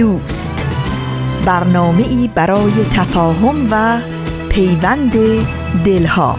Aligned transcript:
دوست. 0.00 0.66
برنامه 1.46 2.08
ای 2.08 2.30
برای 2.34 2.72
تفاهم 2.92 3.68
و 3.70 4.00
پیوند 4.48 5.12
دلها. 5.84 6.38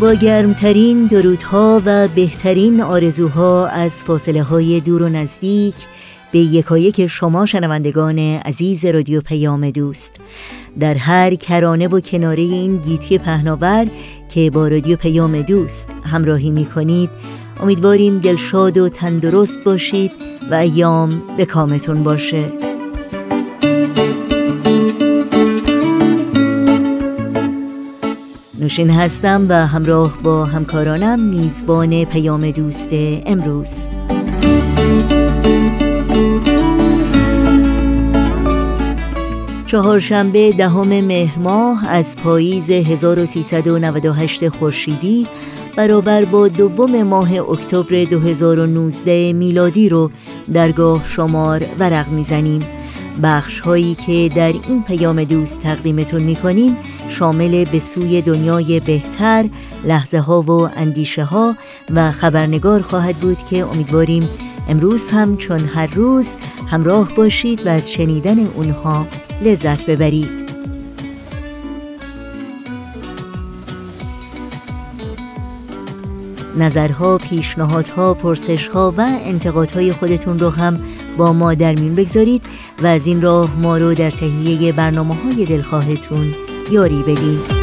با 0.00 0.14
گرمترین 0.14 1.06
درودها 1.06 1.82
و 1.86 2.08
بهترین 2.08 2.80
آرزوها 2.80 3.66
از 3.66 4.04
فاصله 4.04 4.42
های 4.42 4.80
دور 4.80 5.02
و 5.02 5.08
نزدیک 5.08 5.74
به 6.32 6.38
یکایک 6.38 7.06
شما 7.06 7.46
شنوندگان 7.46 8.18
عزیز 8.18 8.84
رادیو 8.84 9.20
پیام 9.20 9.70
دوست. 9.70 10.20
در 10.80 10.94
هر 10.94 11.34
کرانه 11.34 11.88
و 11.88 12.00
کناره 12.00 12.42
این 12.42 12.76
گیتی 12.76 13.18
پهناور 13.18 13.86
که 14.28 14.50
با 14.50 14.68
رادیو 14.68 14.96
پیام 14.96 15.42
دوست 15.42 15.88
همراهی 16.04 16.50
می 16.50 16.64
کنید 16.64 17.10
امیدواریم 17.60 18.18
دلشاد 18.18 18.78
و 18.78 18.88
تندرست 18.88 19.64
باشید 19.64 20.12
و 20.50 20.54
ایام 20.54 21.22
به 21.36 21.44
کامتون 21.44 22.02
باشه. 22.02 22.44
نوشین 28.60 28.90
هستم 28.90 29.46
و 29.48 29.66
همراه 29.66 30.18
با 30.22 30.44
همکارانم 30.44 31.20
میزبان 31.20 32.04
پیام 32.04 32.50
دوست 32.50 32.88
امروز. 33.26 33.88
چهارشنبه 39.72 40.52
دهم 40.52 40.88
مهر 40.88 41.38
ماه 41.38 41.88
از 41.88 42.16
پاییز 42.16 42.70
1398 42.70 44.48
خورشیدی 44.48 45.26
برابر 45.76 46.24
با 46.24 46.48
دوم 46.48 47.02
ماه 47.02 47.32
اکتبر 47.32 48.04
2019 48.04 49.32
میلادی 49.32 49.88
رو 49.88 50.10
درگاه 50.54 51.02
شمار 51.06 51.64
ورق 51.78 52.08
می‌زنیم. 52.08 52.62
بخش 53.22 53.60
هایی 53.60 53.94
که 53.94 54.28
در 54.36 54.52
این 54.68 54.82
پیام 54.82 55.24
دوست 55.24 55.60
تقدیمتون 55.60 56.22
می‌کنیم 56.22 56.76
شامل 57.08 57.64
به 57.64 57.80
سوی 57.80 58.22
دنیای 58.22 58.80
بهتر 58.80 59.44
لحظه 59.84 60.18
ها 60.18 60.42
و 60.42 60.50
اندیشه 60.76 61.24
ها 61.24 61.56
و 61.94 62.12
خبرنگار 62.12 62.82
خواهد 62.82 63.16
بود 63.16 63.38
که 63.38 63.66
امیدواریم 63.66 64.28
امروز 64.68 65.10
هم 65.10 65.36
چون 65.36 65.58
هر 65.58 65.86
روز 65.86 66.36
همراه 66.70 67.14
باشید 67.14 67.66
و 67.66 67.68
از 67.68 67.92
شنیدن 67.92 68.46
اونها 68.46 69.06
لذت 69.42 69.90
ببرید 69.90 70.42
نظرها، 76.58 77.18
پیشنهادها، 77.18 78.14
پرسشها 78.14 78.94
و 78.96 79.06
انتقادهای 79.24 79.92
خودتون 79.92 80.38
رو 80.38 80.50
هم 80.50 80.80
با 81.16 81.32
ما 81.32 81.54
در 81.54 81.74
میون 81.74 81.94
بگذارید 81.94 82.42
و 82.82 82.86
از 82.86 83.06
این 83.06 83.22
راه 83.22 83.56
ما 83.56 83.78
رو 83.78 83.94
در 83.94 84.10
تهیه 84.10 84.72
برنامه 84.72 85.14
های 85.14 85.44
دلخواهتون 85.44 86.34
یاری 86.70 87.02
بدید. 87.02 87.61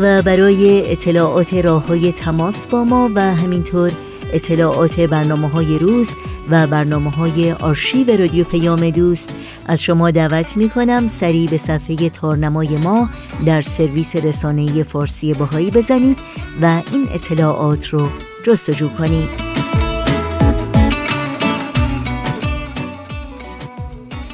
و 0.00 0.22
برای 0.22 0.92
اطلاعات 0.92 1.54
راه 1.54 1.86
های 1.86 2.12
تماس 2.12 2.66
با 2.66 2.84
ما 2.84 3.10
و 3.14 3.20
همینطور 3.20 3.92
اطلاعات 4.32 5.00
برنامه 5.00 5.48
های 5.48 5.78
روز 5.78 6.16
و 6.50 6.66
برنامه 6.66 7.10
های 7.10 7.52
آرشیو 7.52 8.16
رادیو 8.16 8.44
پیام 8.44 8.90
دوست. 8.90 9.34
از 9.66 9.82
شما 9.82 10.10
دعوت 10.10 10.56
می 10.56 10.68
کنم 10.68 11.08
سریع 11.08 11.50
به 11.50 11.58
صفحه 11.58 12.08
تارنمای 12.10 12.76
ما 12.76 13.08
در 13.46 13.62
سرویس 13.62 14.16
رسانه 14.16 14.82
فارسی 14.82 15.34
باهایی 15.34 15.70
بزنید 15.70 16.18
و 16.62 16.82
این 16.92 17.08
اطلاعات 17.12 17.88
رو 17.88 18.08
جستجو 18.46 18.88
کنید. 18.88 19.28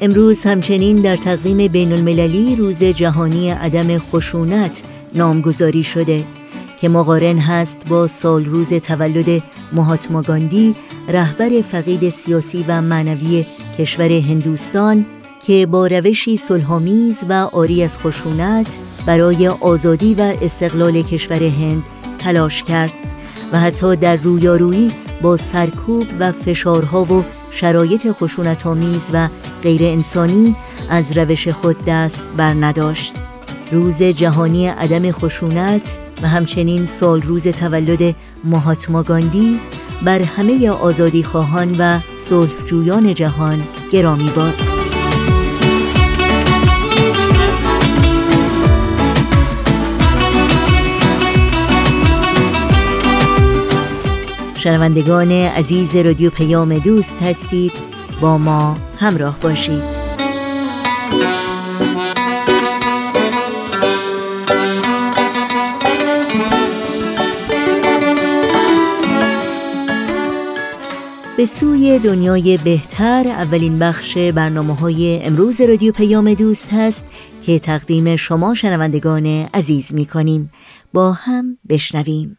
امروز 0.00 0.44
همچنین 0.44 0.96
در 0.96 1.16
تقویم 1.16 1.68
بین 1.68 1.92
المللی 1.92 2.56
روز 2.56 2.84
جهانی 2.84 3.50
عدم 3.50 3.98
خشونت 3.98 4.82
نامگذاری 5.14 5.84
شده 5.84 6.24
که 6.80 6.88
مقارن 6.88 7.38
هست 7.38 7.88
با 7.88 8.06
سال 8.06 8.44
روز 8.44 8.74
تولد 8.74 9.42
مهاتما 9.72 10.22
گاندی 10.22 10.74
رهبر 11.08 11.50
فقید 11.72 12.08
سیاسی 12.08 12.64
و 12.68 12.82
معنوی 12.82 13.46
کشور 13.78 14.12
هندوستان 14.12 15.04
که 15.46 15.66
با 15.66 15.86
روشی 15.86 16.36
صلحآمیز 16.36 17.24
و 17.28 17.32
آری 17.32 17.82
از 17.82 17.98
خشونت 17.98 18.80
برای 19.06 19.48
آزادی 19.48 20.14
و 20.14 20.34
استقلال 20.42 21.02
کشور 21.02 21.42
هند 21.42 21.82
تلاش 22.18 22.62
کرد 22.62 22.92
و 23.52 23.60
حتی 23.60 23.96
در 23.96 24.16
رویارویی 24.16 24.92
با 25.22 25.36
سرکوب 25.36 26.06
و 26.20 26.32
فشارها 26.32 27.04
و 27.04 27.24
شرایط 27.50 28.12
خشونتآمیز 28.12 29.10
و 29.12 29.28
غیر 29.62 29.84
انسانی 29.84 30.56
از 30.90 31.18
روش 31.18 31.48
خود 31.48 31.76
دست 31.86 32.26
بر 32.36 32.54
نداشت. 32.54 33.14
روز 33.72 34.02
جهانی 34.02 34.66
عدم 34.66 35.10
خشونت 35.10 36.00
و 36.22 36.28
همچنین 36.28 36.86
سال 36.86 37.22
روز 37.22 37.48
تولد 37.48 38.14
مهاتما 38.44 39.02
گاندی 39.02 39.60
بر 40.04 40.22
همه 40.22 40.70
آزادی 40.70 41.22
خواهان 41.22 41.76
و 41.78 41.98
صلحجویان 42.18 43.14
جهان 43.14 43.62
گرامی 43.92 44.30
باد. 44.36 44.73
شنوندگان 54.64 55.32
عزیز 55.32 55.96
رادیو 55.96 56.30
پیام 56.30 56.78
دوست 56.78 57.22
هستید 57.22 57.72
با 58.20 58.38
ما 58.38 58.76
همراه 58.98 59.40
باشید. 59.40 59.82
به 71.36 71.46
سوی 71.46 71.98
دنیای 71.98 72.58
بهتر 72.64 73.24
اولین 73.28 73.78
بخش 73.78 74.18
برنامه 74.18 74.74
های 74.74 75.22
امروز 75.22 75.60
رادیو 75.60 75.92
پیام 75.92 76.34
دوست 76.34 76.72
هست 76.72 77.04
که 77.46 77.58
تقدیم 77.58 78.16
شما 78.16 78.54
شنوندگان 78.54 79.26
عزیز 79.54 79.94
می 79.94 80.06
کنیم 80.06 80.50
با 80.92 81.12
هم 81.12 81.58
بشنویم. 81.68 82.38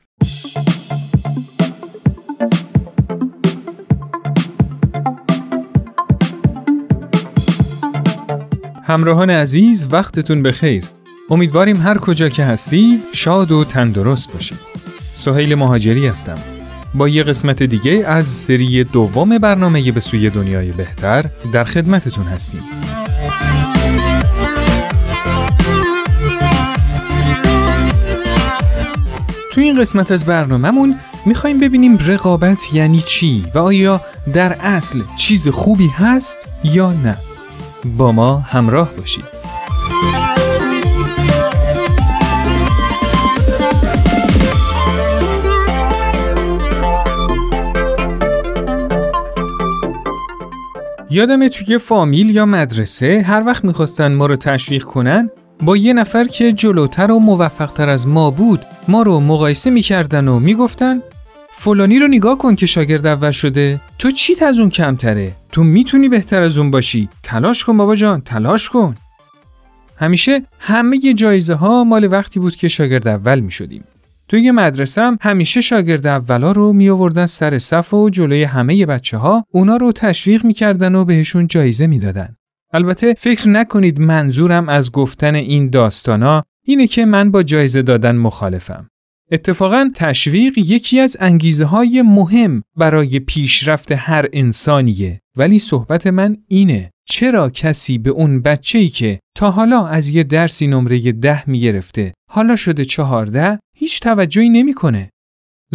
همراهان 8.88 9.30
عزیز 9.30 9.88
وقتتون 9.92 10.44
بخیر. 10.44 10.86
امیدواریم 11.30 11.82
هر 11.82 11.98
کجا 11.98 12.30
که 12.30 12.44
هستید 12.44 13.04
شاد 13.12 13.52
و 13.52 13.64
تندرست 13.64 14.34
باشید. 14.34 14.58
سهیل 15.14 15.56
مهاجری 15.56 16.08
هستم. 16.08 16.38
با 16.94 17.10
یه 17.10 17.24
قسمت 17.24 17.64
دیگه 17.64 17.92
از 18.08 18.28
سری 18.28 18.84
دوم 18.84 19.38
برنامه 19.38 19.92
به 19.92 20.00
سوی 20.00 20.30
دنیای 20.30 20.72
بهتر 20.72 21.26
در 21.54 21.64
خدمتتون 21.64 22.26
هستیم. 22.26 22.62
تو 29.52 29.62
این 29.62 29.82
قسمت 29.82 30.12
از 30.12 30.26
برنامهمون 30.26 30.96
می‌خوایم 31.26 31.60
ببینیم 31.60 31.98
رقابت 31.98 32.74
یعنی 32.74 33.04
چی 33.08 33.44
و 33.54 33.60
آیا 33.60 34.02
در 34.34 34.54
اصل 34.60 35.02
چیز 35.18 35.48
خوبی 35.48 35.88
هست 35.88 36.38
یا 36.64 36.94
نه. 36.94 37.18
با 37.98 38.12
ما 38.12 38.38
همراه 38.38 38.92
باشید. 38.98 39.26
یادمه 51.10 51.50
توی 51.50 51.78
فامیل 51.78 52.30
یا 52.30 52.46
مدرسه 52.46 53.24
هر 53.28 53.44
وقت 53.46 53.66
می‌خواستن 53.66 54.14
ما 54.14 54.26
رو 54.26 54.36
تشویق 54.36 54.84
کنن 54.84 55.30
با 55.62 55.78
یه 55.78 55.94
نفر 55.94 56.24
که 56.24 56.54
جلوتر 56.54 57.12
و 57.12 57.20
موفقتر 57.20 57.90
از 57.90 58.08
ما 58.08 58.32
بود 58.32 58.66
ما 58.88 59.04
رو 59.04 59.20
مقایسه 59.20 59.70
می‌کردن 59.70 60.28
و 60.28 60.40
می‌گفتن 60.40 61.02
فلانی 61.58 62.00
رو 62.00 62.08
نگاه 62.08 62.38
کن 62.38 62.56
که 62.56 62.66
شاگرد 62.66 63.06
اول 63.06 63.32
شده 63.32 63.82
تو 64.00 64.12
چیت 64.12 64.44
از 64.44 64.60
اون 64.60 64.70
کمتره 64.70 65.32
تو 65.52 65.64
می‌تونی 65.64 66.10
بهتر 66.10 66.42
از 66.42 66.58
اون 66.58 66.72
باشی 66.72 67.10
تلاش 67.24 67.64
کن 67.64 67.78
بابا 67.78 67.96
جان 67.96 68.22
تلاش 68.22 68.70
کن 68.70 68.96
همیشه 69.98 70.44
همه 70.60 71.14
جایزه 71.14 71.54
ها 71.54 71.84
مال 71.84 72.12
وقتی 72.12 72.40
بود 72.40 72.56
که 72.56 72.68
شاگرد 72.68 73.08
اول 73.08 73.40
می 73.40 73.52
شدیم. 73.52 73.84
توی 74.28 74.52
مدرسه 74.52 75.02
هم 75.02 75.18
همیشه 75.22 75.62
شاگرد 75.62 76.08
اولا 76.08 76.52
رو 76.52 76.74
می 76.74 76.90
آوردن 76.90 77.26
سر 77.26 77.60
صف 77.60 77.94
و 77.94 78.10
جلوی 78.10 78.44
همه 78.44 78.86
بچه 78.86 79.18
ها 79.18 79.46
اونا 79.52 79.78
رو 79.78 79.92
تشویق 79.92 80.46
می‌کردن 80.46 80.96
و 80.96 81.06
بهشون 81.06 81.48
جایزه 81.48 81.88
می‌دادن. 81.88 82.36
البته 82.74 83.14
فکر 83.14 83.50
نکنید 83.50 84.00
منظورم 84.00 84.70
از 84.70 84.92
گفتن 84.92 85.36
این 85.36 85.70
داستانا 85.70 86.44
اینه 86.66 86.88
که 86.88 87.06
من 87.06 87.32
با 87.32 87.44
جایزه 87.44 87.82
دادن 87.82 88.16
مخالفم. 88.16 88.88
اتفاقا 89.32 89.90
تشویق 89.96 90.58
یکی 90.58 91.00
از 91.00 91.18
انگیزه 91.20 91.66
های 91.66 92.02
مهم 92.02 92.64
برای 92.78 93.20
پیشرفت 93.20 93.92
هر 93.92 94.30
انسانیه 94.34 95.22
ولی 95.38 95.60
صحبت 95.60 96.08
من 96.08 96.38
اینه 96.48 96.92
چرا 97.08 97.50
کسی 97.50 97.98
به 97.98 98.10
اون 98.10 98.42
بچه 98.42 98.80
ای 98.80 98.90
که 98.90 99.20
تا 99.36 99.52
حالا 99.52 99.88
از 99.88 100.08
یه 100.08 100.24
درسی 100.24 100.68
نمره 100.68 101.12
ده 101.12 101.50
می 101.50 101.60
گرفته 101.60 102.14
حالا 102.32 102.56
شده 102.56 102.86
چهارده 102.86 103.60
هیچ 103.76 104.00
توجهی 104.00 104.50
نمی‌کنه. 104.50 105.10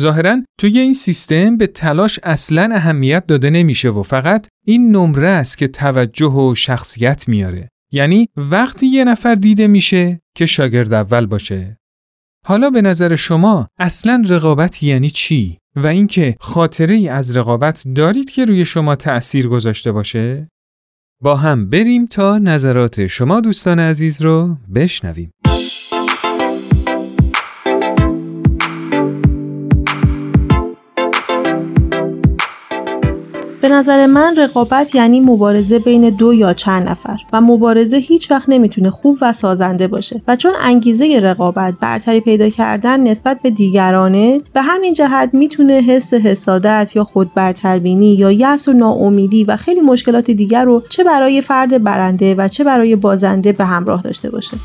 ظاهرا 0.00 0.42
توی 0.58 0.78
این 0.78 0.92
سیستم 0.92 1.56
به 1.56 1.66
تلاش 1.66 2.20
اصلا 2.22 2.68
اهمیت 2.74 3.26
داده 3.26 3.50
نمیشه 3.50 3.90
و 3.90 4.02
فقط 4.02 4.46
این 4.66 4.96
نمره 4.96 5.28
است 5.28 5.58
که 5.58 5.68
توجه 5.68 6.32
و 6.32 6.54
شخصیت 6.54 7.28
میاره. 7.28 7.68
یعنی 7.92 8.28
وقتی 8.36 8.86
یه 8.86 9.04
نفر 9.04 9.34
دیده 9.34 9.66
میشه 9.66 10.20
که 10.36 10.46
شاگرد 10.46 10.92
اول 10.92 11.26
باشه. 11.26 11.79
حالا 12.46 12.70
به 12.70 12.82
نظر 12.82 13.16
شما 13.16 13.66
اصلا 13.78 14.24
رقابت 14.28 14.82
یعنی 14.82 15.10
چی؟ 15.10 15.58
و 15.76 15.86
اینکه 15.86 16.36
خاطره 16.40 16.94
ای 16.94 17.08
از 17.08 17.36
رقابت 17.36 17.84
دارید 17.94 18.30
که 18.30 18.44
روی 18.44 18.64
شما 18.64 18.96
تأثیر 18.96 19.48
گذاشته 19.48 19.92
باشه؟ 19.92 20.48
با 21.22 21.36
هم 21.36 21.70
بریم 21.70 22.06
تا 22.06 22.38
نظرات 22.38 23.06
شما 23.06 23.40
دوستان 23.40 23.80
عزیز 23.80 24.22
رو 24.22 24.56
بشنویم. 24.74 25.30
به 33.60 33.68
نظر 33.68 34.06
من 34.06 34.36
رقابت 34.36 34.94
یعنی 34.94 35.20
مبارزه 35.20 35.78
بین 35.78 36.10
دو 36.10 36.34
یا 36.34 36.54
چند 36.54 36.88
نفر 36.88 37.16
و 37.32 37.40
مبارزه 37.40 37.96
هیچ 37.96 38.30
وقت 38.30 38.48
نمی‌تونه 38.48 38.90
خوب 38.90 39.18
و 39.20 39.32
سازنده 39.32 39.88
باشه 39.88 40.22
و 40.28 40.36
چون 40.36 40.52
انگیزه 40.62 41.20
رقابت 41.22 41.74
برتری 41.80 42.20
پیدا 42.20 42.48
کردن 42.48 43.00
نسبت 43.00 43.42
به 43.42 43.50
دیگرانه 43.50 44.40
به 44.52 44.62
همین 44.62 44.94
جهت 44.94 45.30
می‌تونه 45.32 45.72
حس 45.72 46.14
حسادت 46.14 46.92
یا 46.96 47.04
خود 47.04 47.34
برتربینی 47.34 48.14
یا 48.14 48.32
یأس 48.32 48.68
و 48.68 48.72
ناامیدی 48.72 49.44
و 49.44 49.56
خیلی 49.56 49.80
مشکلات 49.80 50.30
دیگر 50.30 50.64
رو 50.64 50.82
چه 50.88 51.04
برای 51.04 51.40
فرد 51.40 51.84
برنده 51.84 52.34
و 52.34 52.48
چه 52.48 52.64
برای 52.64 52.96
بازنده 52.96 53.52
به 53.52 53.64
همراه 53.64 54.02
داشته 54.02 54.30
باشه. 54.30 54.56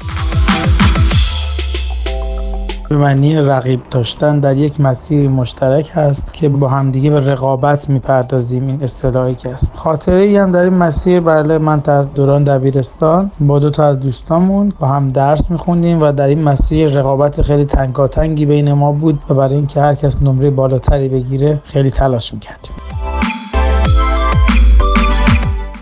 به 2.90 2.98
معنی 2.98 3.36
رقیب 3.36 3.80
داشتن 3.92 4.40
در 4.40 4.58
یک 4.58 4.82
مسیر 4.82 5.30
مشترک 5.30 5.92
هست 5.94 6.34
که 6.34 6.50
با 6.50 6.68
همدیگه 6.68 7.10
به 7.10 7.20
رقابت 7.20 7.90
می‌پردازیم. 7.90 8.68
این 8.68 8.84
اصطلاحی 8.84 9.36
که 9.36 9.50
است 9.50 9.72
خاطره 9.76 10.42
هم 10.42 10.52
در 10.52 10.64
این 10.64 10.74
مسیر 10.74 11.20
بله 11.20 11.58
من 11.58 11.80
در 11.80 12.02
دوران 12.02 12.44
دبیرستان 12.44 13.32
با 13.40 13.60
دو 13.60 13.70
تا 13.70 13.86
از 13.86 14.00
دوستامون 14.00 14.74
با 14.80 14.88
هم 14.88 15.12
درس 15.12 15.52
میخوندیم 15.52 16.02
و 16.02 16.12
در 16.12 16.28
این 16.28 16.44
مسیر 16.44 16.88
رقابت 16.88 17.42
خیلی 17.42 17.66
تنگاتنگی 17.66 18.46
بین 18.46 18.74
ما 18.74 18.92
بود 18.92 19.20
و 19.30 19.34
برای 19.34 19.56
اینکه 19.56 19.82
هر 19.82 19.96
کس 19.96 20.22
نمره 20.22 20.50
بالاتری 20.50 21.10
بگیره 21.10 21.60
خیلی 21.66 21.92
تلاش 21.92 22.34
می‌کردیم. 22.34 22.95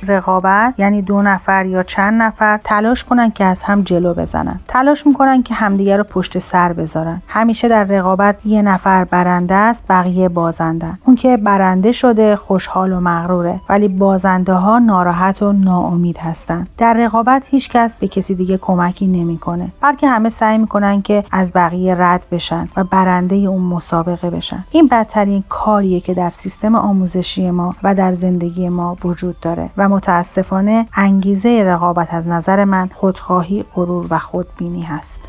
رقابت 0.08 0.74
یعنی 0.78 1.02
دو 1.02 1.22
نفر 1.22 1.66
یا 1.66 1.84
چند 1.84 2.22
نفر 2.22 2.60
تلاش 2.64 3.04
کنن 3.04 3.32
که 3.32 3.46
از 3.46 3.64
هم 3.64 3.82
جلو 3.82 4.14
بزنن. 4.14 4.60
تلاش 4.68 5.08
می‌کنن 5.08 5.44
که 5.44 5.54
همدیگه 5.54 5.98
رو 5.98 6.04
پشت 6.04 6.40
سر 6.40 6.74
بذارن. 6.74 7.22
همیشه 7.28 7.68
در 7.68 7.84
رقابت 7.84 8.36
یه 8.46 8.62
نفر 8.62 9.04
برنده 9.04 9.56
است 9.56 9.84
بقیه 9.90 10.30
بازنده. 10.30 10.88
اون 11.06 11.16
که 11.16 11.38
برنده 11.38 11.92
شده 11.92 12.36
خوشحال 12.36 12.94
و 12.94 13.00
مغروره. 13.00 13.60
ولی 13.70 13.88
بازنده 13.88 14.54
ها 14.54 14.80
ناراحت 14.80 15.44
و 15.44 15.54
ناامید 15.54 16.18
هستن. 16.18 16.68
در 16.78 16.94
رقابت 16.94 17.44
هیچ 17.50 17.70
کس 17.70 18.00
به 18.00 18.08
کسی 18.08 18.36
دیگه 18.36 18.58
کمکی 18.58 19.08
نمی‌کنه. 19.08 19.68
بلکه 19.82 20.08
همه 20.08 20.30
سعی 20.30 20.58
می‌کنن 20.58 21.02
که 21.02 21.24
از 21.32 21.52
بقیه 21.56 21.96
رد 21.96 22.26
بشن 22.32 22.68
و 22.78 22.84
برنده 22.84 23.36
اون 23.36 23.62
مسابقه 23.62 24.30
بشن. 24.30 24.64
این 24.72 24.88
بدترین 24.88 25.44
کاریه 25.50 26.00
که 26.00 26.14
در 26.14 26.30
سیستم 26.30 26.76
آموزشی 26.76 27.52
ما 27.52 27.76
و 27.84 27.96
در 27.96 28.14
زندگی 28.14 28.70
ما 28.70 28.98
وجود 29.04 29.40
داره 29.40 29.70
و 29.78 29.90
متاسفانه 29.94 30.86
انگیزه 30.94 31.64
رقابت 31.68 32.14
از 32.14 32.28
نظر 32.28 32.64
من 32.64 32.90
خودخواهی، 32.96 33.66
غرور 33.76 34.08
و 34.10 34.18
خودبینی 34.18 34.82
هست. 34.82 35.22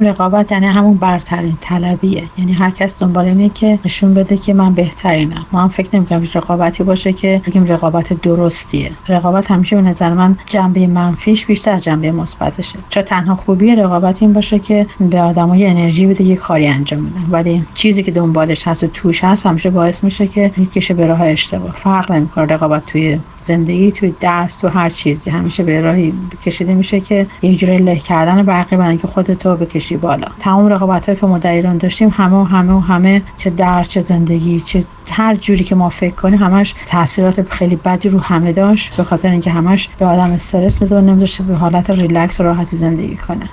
رقابت 0.00 0.52
یعنی 0.52 0.66
همون 0.66 0.94
برترین 0.94 1.58
طلبیه. 1.60 2.22
یعنی 2.38 2.52
هر 2.52 2.70
کس 2.70 2.94
دنبال 2.98 3.24
اینه 3.24 3.48
که 3.48 3.78
نشون 3.84 4.14
بده 4.14 4.36
که 4.36 4.54
من 4.54 4.74
بهترینم. 4.74 5.46
ما 5.52 5.62
هم 5.62 5.68
فکر 5.68 5.96
نمی‌کنم 5.96 6.28
رقابتی 6.34 6.82
باشه 6.82 7.12
که 7.12 7.42
بگیم 7.46 7.64
رقابت 7.64 8.12
درستیه. 8.12 8.90
رقابت 9.08 9.50
همیشه 9.50 9.76
به 9.76 9.82
نظر 9.82 10.12
من 10.12 10.36
جنبه 10.46 10.86
منفیش 10.86 11.46
بیشتر 11.46 11.72
از 11.72 11.84
جنبه 11.84 12.12
مثبتشه. 12.12 12.78
چون 12.90 13.02
تنها 13.02 13.36
خوبی 13.36 13.76
رقابت 13.76 14.22
این 14.22 14.32
باشه 14.32 14.58
که 14.58 14.86
به 15.00 15.20
آدمای 15.20 15.66
انرژی 15.66 16.06
بده 16.06 16.24
یه 16.24 16.36
کاری 16.36 16.66
انجام 16.66 17.06
بدن. 17.06 17.26
ولی 17.30 17.66
چیزی 17.74 18.02
که 18.02 18.10
دنبالش 18.10 18.68
هست 18.68 18.84
و 18.84 18.86
توش 18.86 19.24
هست 19.24 19.46
همیشه 19.46 19.70
باعث 19.70 20.04
میشه 20.04 20.26
که 20.26 20.52
یکیشه 20.58 20.94
به 20.94 21.06
راه 21.06 21.22
اشتباه. 21.22 21.72
فرق 21.72 22.12
نمی‌کنه 22.12 22.44
رقابت 22.44 22.86
توی 22.86 23.18
زندگی 23.46 23.92
توی 23.92 24.14
درس 24.20 24.56
تو 24.56 24.68
هر 24.68 24.90
چیزی. 24.90 25.30
همیشه 25.30 25.62
به 25.62 25.80
راهی 25.80 26.12
کشیده 26.44 26.74
میشه 26.74 27.00
که 27.00 27.26
یه 27.42 27.56
جوری 27.56 27.78
له 27.78 27.96
کردن 27.96 28.42
بقیه 28.42 28.78
برای 28.78 28.88
اینکه 28.88 29.06
خودتو 29.08 29.56
بکشی 29.56 29.96
بالا. 29.96 30.26
تمام 30.38 30.66
رقابت 30.66 31.20
که 31.20 31.26
ما 31.26 31.38
در 31.38 31.52
ایران 31.52 31.78
داشتیم 31.78 32.08
همه 32.08 32.36
و 32.36 32.44
همه 32.44 32.72
و 32.72 32.80
همه 32.80 33.22
چه 33.38 33.50
درس 33.50 33.88
چه 33.88 34.00
زندگی 34.00 34.60
چه 34.60 34.84
هر 35.10 35.34
جوری 35.34 35.64
که 35.64 35.74
ما 35.74 35.88
فکر 35.88 36.14
کنیم 36.14 36.38
همش 36.38 36.74
تاثیرات 36.86 37.42
خیلی 37.52 37.76
بدی 37.76 38.08
رو 38.08 38.20
همه 38.20 38.52
داشت. 38.52 38.96
به 38.96 39.04
خاطر 39.04 39.30
اینکه 39.30 39.50
همش 39.50 39.88
به 39.98 40.06
آدم 40.06 40.32
استرس 40.32 40.82
میده 40.82 40.96
و 40.96 41.00
نمیداشته 41.00 41.42
به 41.42 41.54
حالت 41.54 41.90
ریلکس 41.90 42.40
و 42.40 42.42
راحتی 42.42 42.76
زندگی 42.76 43.16
کنه. 43.16 43.48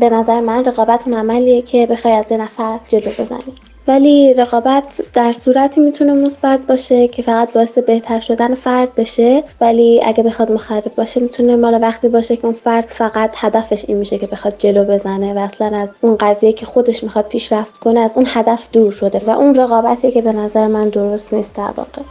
به 0.00 0.10
نظر 0.10 0.40
من 0.40 0.64
رقابت 0.64 1.02
اون 1.06 1.16
عملیه 1.16 1.62
که 1.62 1.86
بخوای 1.90 2.14
از 2.14 2.32
نفر 2.32 2.78
جلو 2.88 3.10
بزنی. 3.18 3.73
ولی 3.88 4.34
رقابت 4.34 5.02
در 5.14 5.32
صورتی 5.32 5.80
می‌تونه 5.80 6.12
مثبت 6.12 6.60
باشه 6.68 7.08
که 7.08 7.22
فقط 7.22 7.52
باعث 7.52 7.78
بهتر 7.78 8.20
شدن 8.20 8.54
فرد 8.54 8.94
بشه. 8.94 9.42
ولی 9.60 10.00
اگه 10.04 10.22
بخواد 10.22 10.52
مخرب 10.52 10.94
باشه 10.96 11.20
می‌تونه 11.20 11.56
مال 11.56 11.82
وقتی 11.82 12.08
باشه 12.08 12.36
که 12.36 12.44
اون 12.44 12.54
فرد 12.54 12.84
فقط 12.84 13.30
هدفش 13.36 13.84
این 13.88 13.96
میشه 13.96 14.18
که 14.18 14.26
بخواد 14.26 14.54
جلو 14.58 14.84
بزنه 14.84 15.34
و 15.34 15.38
اصلا 15.38 15.76
از 15.76 15.88
اون 16.00 16.16
قضیه 16.16 16.52
که 16.52 16.66
خودش 16.66 17.02
می‌خواد 17.02 17.28
پیشرفت 17.28 17.78
کنه 17.78 18.00
از 18.00 18.12
اون 18.16 18.26
هدف 18.28 18.68
دور 18.72 18.92
شده 18.92 19.22
و 19.26 19.30
اون 19.30 19.54
رقابتی 19.54 20.10
که 20.10 20.22
به 20.22 20.32
نظر 20.32 20.66
من 20.66 20.88
درست 20.88 21.34
نیست 21.34 21.56
در 21.56 21.70
واقع. 21.76 22.02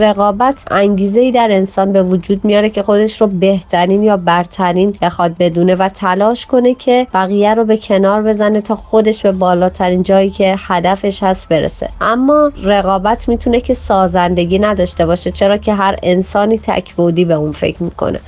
رقابت 0.00 0.64
انگیزه 0.70 1.20
ای 1.20 1.32
در 1.32 1.48
انسان 1.50 1.92
به 1.92 2.02
وجود 2.02 2.44
میاره 2.44 2.70
که 2.70 2.82
خودش 2.82 3.20
رو 3.20 3.26
بهترین 3.26 4.02
یا 4.02 4.16
برترین 4.16 4.96
بخواد 5.02 5.34
بدونه 5.38 5.74
و 5.74 5.88
تلاش 5.88 6.46
کنه 6.46 6.74
که 6.74 7.06
بقیه 7.14 7.54
رو 7.54 7.64
به 7.64 7.76
کنار 7.76 8.22
بزنه 8.22 8.60
تا 8.60 8.76
خودش 8.76 9.22
به 9.22 9.32
بالاترین 9.32 10.02
جایی 10.02 10.30
که 10.30 10.54
هدفش 10.58 11.22
هست 11.22 11.48
برسه. 11.48 11.88
اما 12.00 12.52
رقابت 12.64 13.28
می‌تونه 13.28 13.60
که 13.60 13.74
سازندگی 13.74 14.58
نداشته 14.58 15.06
باشه 15.06 15.30
چرا 15.30 15.56
که 15.56 15.74
هر 15.74 15.96
انسانی 16.02 16.58
تکبودی 16.58 17.24
به 17.24 17.34
اون 17.34 17.52
فکر 17.52 17.82
می‌کنه. 17.82 18.20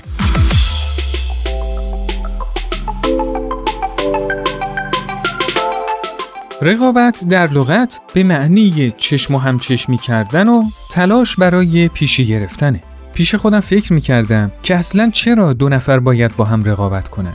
رقابت 6.64 7.24
در 7.28 7.46
لغت 7.46 8.00
به 8.14 8.22
معنی 8.22 8.92
چشم 8.96 9.34
و 9.34 9.38
همچشمی 9.38 9.98
کردن 9.98 10.48
و 10.48 10.62
تلاش 10.90 11.36
برای 11.36 11.88
پیشی 11.88 12.26
گرفتنه. 12.26 12.80
پیش 13.14 13.34
خودم 13.34 13.60
فکر 13.60 13.92
می‌کردم 13.92 14.52
که 14.62 14.76
اصلا 14.76 15.10
چرا 15.10 15.52
دو 15.52 15.68
نفر 15.68 15.98
باید 15.98 16.36
با 16.36 16.44
هم 16.44 16.62
رقابت 16.64 17.08
کنن. 17.08 17.34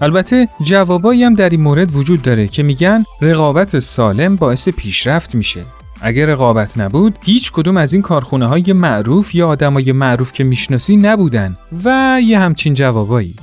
البته 0.00 0.48
جوابایی 0.62 1.24
هم 1.24 1.34
در 1.34 1.48
این 1.48 1.60
مورد 1.60 1.96
وجود 1.96 2.22
داره 2.22 2.48
که 2.48 2.62
میگن 2.62 3.04
رقابت 3.22 3.78
سالم 3.78 4.36
باعث 4.36 4.68
پیشرفت 4.68 5.34
میشه. 5.34 5.64
اگر 6.00 6.26
رقابت 6.26 6.78
نبود 6.78 7.18
هیچ 7.22 7.52
کدوم 7.52 7.76
از 7.76 7.92
این 7.92 8.02
کارخونه 8.02 8.46
های 8.46 8.72
معروف 8.72 9.34
یا 9.34 9.48
آدمای 9.48 9.92
معروف 9.92 10.32
که 10.32 10.44
می‌شناسی 10.44 10.96
نبودن 10.96 11.56
و 11.84 12.18
یه 12.24 12.38
همچین 12.38 12.74
جوابایی. 12.74 13.34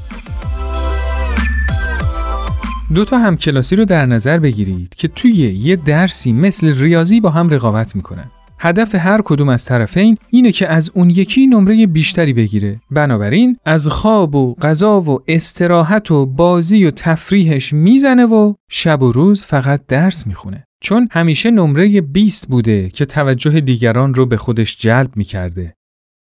دو 2.94 3.06
تا 3.06 3.17
همکلاسی 3.17 3.75
رو 3.75 3.86
در 3.86 4.06
نظر 4.06 4.38
بگیرید 4.38 4.96
که 4.96 5.08
توی 5.08 5.32
یه 5.32 5.75
درسی 5.75 6.34
مثل 6.34 6.79
ریاضی 6.79 7.20
با 7.20 7.29
هم 7.29 7.50
رقابت 7.50 7.96
می‌کنن. 7.96 8.25
هدف 8.60 8.96
هر 8.96 9.22
کدوم 9.22 9.50
از 9.50 9.65
طرفین 9.65 10.17
اینه 10.29 10.51
که 10.51 10.67
از 10.67 10.91
اون 10.94 11.10
یکی 11.10 11.48
نمره 11.48 11.88
بیشتری 11.88 12.34
بگیره. 12.34 12.79
بنابراین 12.91 13.58
از 13.65 13.88
خواب 13.88 14.36
و 14.36 14.56
غذا 14.56 15.01
و 15.01 15.20
استراحت 15.27 16.12
و 16.12 16.25
بازی 16.25 16.86
و 16.86 16.91
تفریحش 16.91 17.74
می‌زنه 17.74 18.25
و 18.25 18.53
شب 18.70 19.01
و 19.01 19.12
روز 19.12 19.44
فقط 19.44 19.82
درس 19.88 20.27
می‌خونه. 20.27 20.63
چون 20.82 21.08
همیشه 21.12 21.51
نمره 21.51 22.01
20 22.01 22.48
بوده 22.48 22.89
که 22.89 23.06
توجه 23.06 23.60
دیگران 23.60 24.13
رو 24.13 24.25
به 24.25 24.38
خودش 24.38 24.77
جلب 24.77 25.17
می‌کرده. 25.17 25.74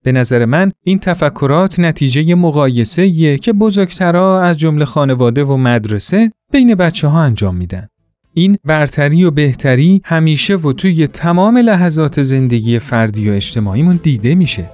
به 0.04 0.12
نظر 0.12 0.46
من 0.46 0.72
این 0.84 1.00
تفکرات 1.00 1.80
نتیجه 1.80 2.36
مقایسه 2.36 3.38
که 3.38 3.54
بزرگترها 3.54 4.42
از 4.42 4.58
جمله 4.58 4.86
خانواده 4.86 5.44
و 5.44 5.58
مدرسه 5.58 6.32
بین 6.52 6.76
بچه 6.76 7.08
ها 7.08 7.22
انجام 7.22 7.56
میدن. 7.56 7.88
این 8.34 8.58
برتری 8.66 9.24
و 9.24 9.32
بهتری 9.32 10.02
همیشه 10.06 10.56
و 10.56 10.74
توی 10.74 11.08
تمام 11.08 11.58
لحظات 11.58 12.24
زندگی 12.24 12.80
فردی 12.80 13.30
و 13.30 13.34
اجتماعیمون 13.34 14.00
دیده 14.04 14.36
میشه. 14.36 14.70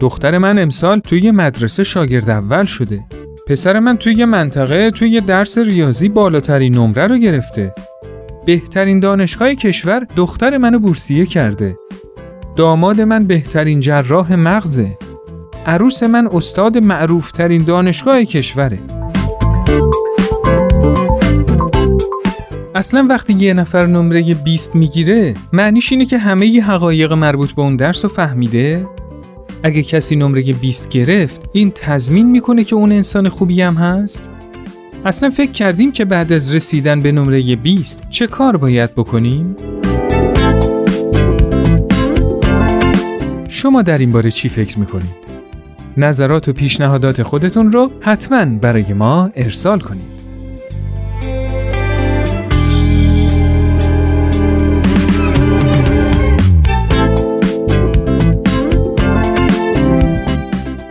دختر 0.00 0.38
من 0.38 0.58
امسال 0.58 0.98
توی 0.98 1.30
مدرسه 1.30 1.84
شاگرد 1.84 2.30
اول 2.30 2.64
شده. 2.64 3.00
پسر 3.48 3.80
من 3.80 3.96
توی 3.96 4.24
منطقه 4.24 4.90
توی 4.90 5.20
درس 5.20 5.58
ریاضی 5.58 6.08
بالاترین 6.08 6.74
نمره 6.74 7.06
رو 7.06 7.18
گرفته. 7.18 7.74
بهترین 8.46 9.00
دانشگاه 9.00 9.54
کشور 9.54 10.06
دختر 10.16 10.58
منو 10.58 10.78
بورسیه 10.78 11.26
کرده. 11.26 11.76
داماد 12.56 13.00
من 13.00 13.24
بهترین 13.24 13.80
جراح 13.80 14.34
مغزه. 14.34 14.98
عروس 15.66 16.02
من 16.02 16.28
استاد 16.32 16.78
معروفترین 16.78 17.64
دانشگاه 17.64 18.24
کشوره. 18.24 18.78
اصلا 22.74 23.06
وقتی 23.10 23.32
یه 23.32 23.54
نفر 23.54 23.86
نمره 23.86 24.34
20 24.34 24.74
می‌گیره 24.74 25.34
معنیش 25.52 25.92
اینه 25.92 26.04
که 26.04 26.18
همه 26.18 26.46
ی 26.46 26.60
حقایق 26.60 27.12
مربوط 27.12 27.52
به 27.52 27.62
اون 27.62 27.76
درس 27.76 28.04
رو 28.04 28.08
فهمیده؟ 28.08 28.86
اگه 29.62 29.82
کسی 29.82 30.16
نمره 30.16 30.42
20 30.42 30.88
گرفت 30.88 31.40
این 31.52 31.70
تضمین 31.70 32.30
می‌کنه 32.30 32.64
که 32.64 32.76
اون 32.76 32.92
انسان 32.92 33.28
خوبی 33.28 33.62
هم 33.62 33.74
هست؟ 33.74 34.22
اصلا 35.04 35.30
فکر 35.30 35.50
کردیم 35.50 35.92
که 35.92 36.04
بعد 36.04 36.32
از 36.32 36.54
رسیدن 36.54 37.00
به 37.00 37.12
نمره 37.12 37.56
20 37.56 38.10
چه 38.10 38.26
کار 38.26 38.56
باید 38.56 38.94
بکنیم؟ 38.94 39.56
شما 43.56 43.82
در 43.82 43.98
این 43.98 44.12
باره 44.12 44.30
چی 44.30 44.48
فکر 44.48 44.78
می‌کنید؟ 44.78 45.26
نظرات 45.96 46.48
و 46.48 46.52
پیشنهادات 46.52 47.22
خودتون 47.22 47.72
رو 47.72 47.90
حتما 48.00 48.44
برای 48.44 48.92
ما 48.92 49.30
ارسال 49.36 49.80
کنید. 49.80 50.16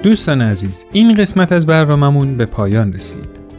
دوستان 0.04 0.42
عزیز 0.42 0.86
این 0.92 1.14
قسمت 1.14 1.52
از 1.52 1.66
برنامهمون 1.66 2.38
به 2.38 2.46
پایان 2.46 2.94
رسید 2.94 3.35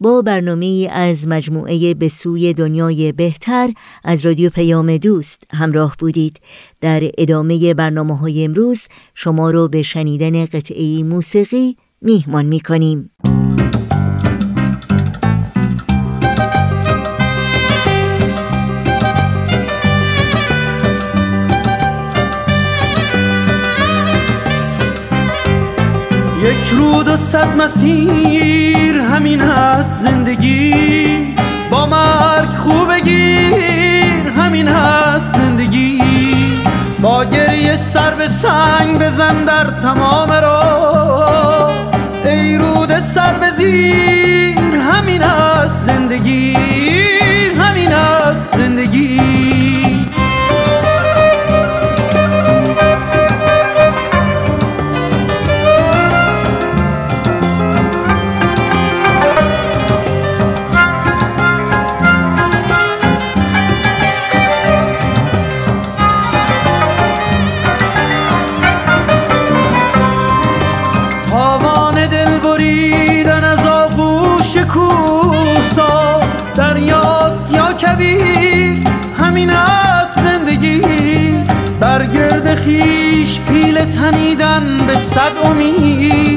با 0.00 0.22
برنامه 0.22 0.88
از 0.92 1.28
مجموعه 1.28 1.94
به 1.94 2.08
سوی 2.08 2.54
دنیای 2.54 3.12
بهتر 3.12 3.70
از 4.04 4.26
رادیو 4.26 4.50
پیام 4.50 4.96
دوست 4.96 5.42
همراه 5.52 5.96
بودید. 5.98 6.40
در 6.80 7.02
ادامه 7.18 7.74
برنامه 7.74 8.18
های 8.18 8.44
امروز 8.44 8.88
شما 9.14 9.50
رو 9.50 9.68
به 9.68 9.82
شنیدن 9.82 10.44
قطعه 10.44 11.04
موسیقی 11.04 11.76
میهمان 12.02 12.46
می‌کنیم. 12.46 13.10
یک 26.42 26.68
رود 26.78 27.08
و 27.08 27.16
صد 27.16 27.56
مسیر 27.56 29.05
همین 29.16 29.40
هست 29.40 29.92
زندگی. 30.00 31.34
با 31.70 31.86
مرگ 31.86 32.50
خوب 32.50 32.92
بگیر 32.92 34.28
همین 34.36 34.68
هست 34.68 35.32
زندگی. 35.36 36.02
با 37.00 37.24
گریه 37.24 37.76
سر 37.76 38.14
به 38.14 38.28
سنگ 38.28 38.98
بزن 38.98 39.44
در 39.44 39.64
تمام 39.64 40.32
را 40.32 41.70
ای 42.24 42.58
رود 42.58 43.00
سر 43.00 43.32
به 43.38 43.50
زیر 43.50 44.58
همین 44.92 45.22
هست 45.22 45.80
زندگی. 45.80 46.56
همین 47.60 47.92
هست 47.92 48.56
زندگی. 48.56 49.55
صد 85.16 85.36
امید 85.44 86.35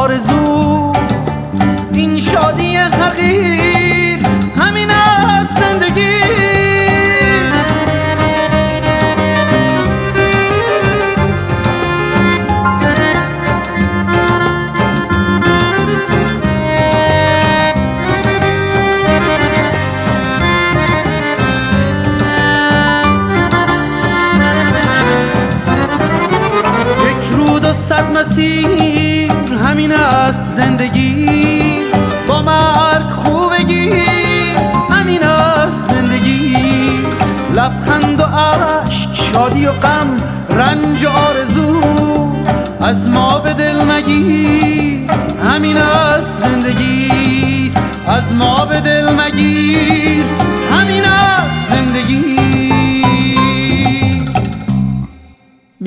آرزو 0.00 0.79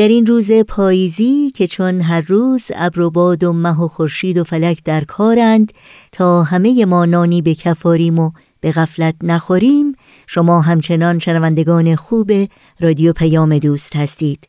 در 0.04 0.10
این 0.10 0.26
روز 0.26 0.52
پاییزی 0.52 1.52
که 1.52 1.68
چون 1.68 2.02
هر 2.02 2.22
روز 2.22 2.72
ابر 2.76 3.00
و 3.00 3.12
باد 3.12 3.44
و 3.44 3.54
مه 3.54 3.82
و 3.82 3.88
خورشید 3.88 4.38
و 4.38 4.44
فلک 4.44 4.84
در 4.84 5.04
کارند 5.04 5.72
تا 6.12 6.44
همه 6.44 6.86
ما 6.86 7.06
نانی 7.06 7.42
به 7.42 7.56
کفاریم 7.56 8.20
و 8.20 8.32
به 8.60 8.72
غفلت 8.72 9.16
نخوریم 9.24 9.96
شما 10.28 10.62
همچنان 10.62 11.20
شنوندگان 11.20 11.96
خوب 11.96 12.32
رادیو 12.80 13.14
پیام 13.14 13.58
دوست 13.58 13.96
هستید. 13.96 14.48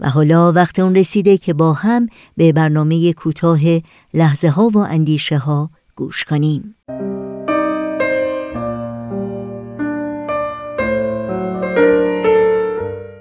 و 0.00 0.10
حالا 0.10 0.52
وقت 0.52 0.78
اون 0.78 0.96
رسیده 0.96 1.36
که 1.36 1.54
با 1.54 1.72
هم 1.72 2.06
به 2.36 2.52
برنامه 2.52 3.12
کوتاه 3.12 3.60
لحظه 4.14 4.48
ها 4.48 4.68
و 4.68 4.78
اندیشه 4.78 5.38
ها 5.38 5.70
گوش 5.96 6.24
کنیم. 6.24 6.74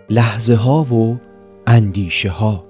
لحظه 0.09 0.55
ها 0.55 0.83
و 0.83 1.28
اندیشه 1.71 2.29
ها 2.29 2.65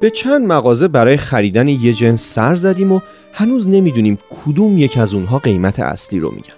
به 0.00 0.10
چند 0.10 0.46
مغازه 0.46 0.88
برای 0.88 1.16
خریدن 1.16 1.68
یه 1.68 1.92
جنس 1.92 2.34
سر 2.34 2.54
زدیم 2.54 2.92
و 2.92 3.00
هنوز 3.32 3.68
نمی‌دونیم 3.68 4.18
کدوم 4.30 4.78
یک 4.78 4.98
از 4.98 5.14
اونها 5.14 5.38
قیمت 5.38 5.80
اصلی 5.80 6.20
رو 6.20 6.30
میگن. 6.30 6.54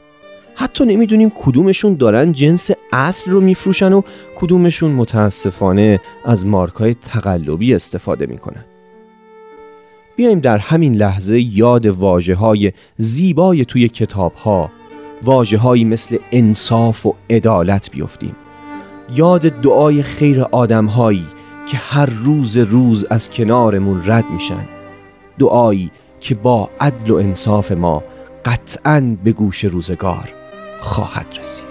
حتی 0.55 0.85
نمی‌دونیم 0.85 1.31
کدومشون 1.31 1.95
دارن 1.95 2.33
جنس 2.33 2.71
اصل 2.93 3.31
رو 3.31 3.41
میفروشن 3.41 3.93
و 3.93 4.03
کدومشون 4.37 4.91
متاسفانه 4.91 6.01
از 6.25 6.47
مارکای 6.47 6.95
تقلبی 6.95 7.75
استفاده 7.75 8.27
می‌کنن. 8.27 8.65
بیایم 10.21 10.39
در 10.39 10.59
همین 10.59 10.95
لحظه 10.95 11.41
یاد 11.41 11.87
واجه 11.87 12.35
های 12.35 12.73
زیبای 12.97 13.65
توی 13.65 13.89
کتاب 13.89 14.35
ها 14.35 14.71
واجه 15.23 15.59
هایی 15.59 15.85
مثل 15.85 16.19
انصاف 16.33 17.07
و 17.07 17.15
عدالت 17.31 17.91
بیفتیم. 17.91 18.37
یاد 19.15 19.41
دعای 19.43 20.03
خیر 20.03 20.43
آدم 20.43 20.87
هایی 20.87 21.27
که 21.67 21.77
هر 21.77 22.07
روز 22.07 22.57
روز 22.57 23.07
از 23.11 23.31
کنارمون 23.31 24.03
رد 24.05 24.25
میشن. 24.31 24.69
دعایی 25.39 25.91
که 26.21 26.35
با 26.35 26.71
عدل 26.81 27.11
و 27.11 27.17
انصاف 27.17 27.73
ما 27.73 28.03
قطعا 28.45 29.17
به 29.25 29.33
گوش 29.33 29.65
روزگار 29.65 30.29
خواهد 30.81 31.27
رسید. 31.39 31.70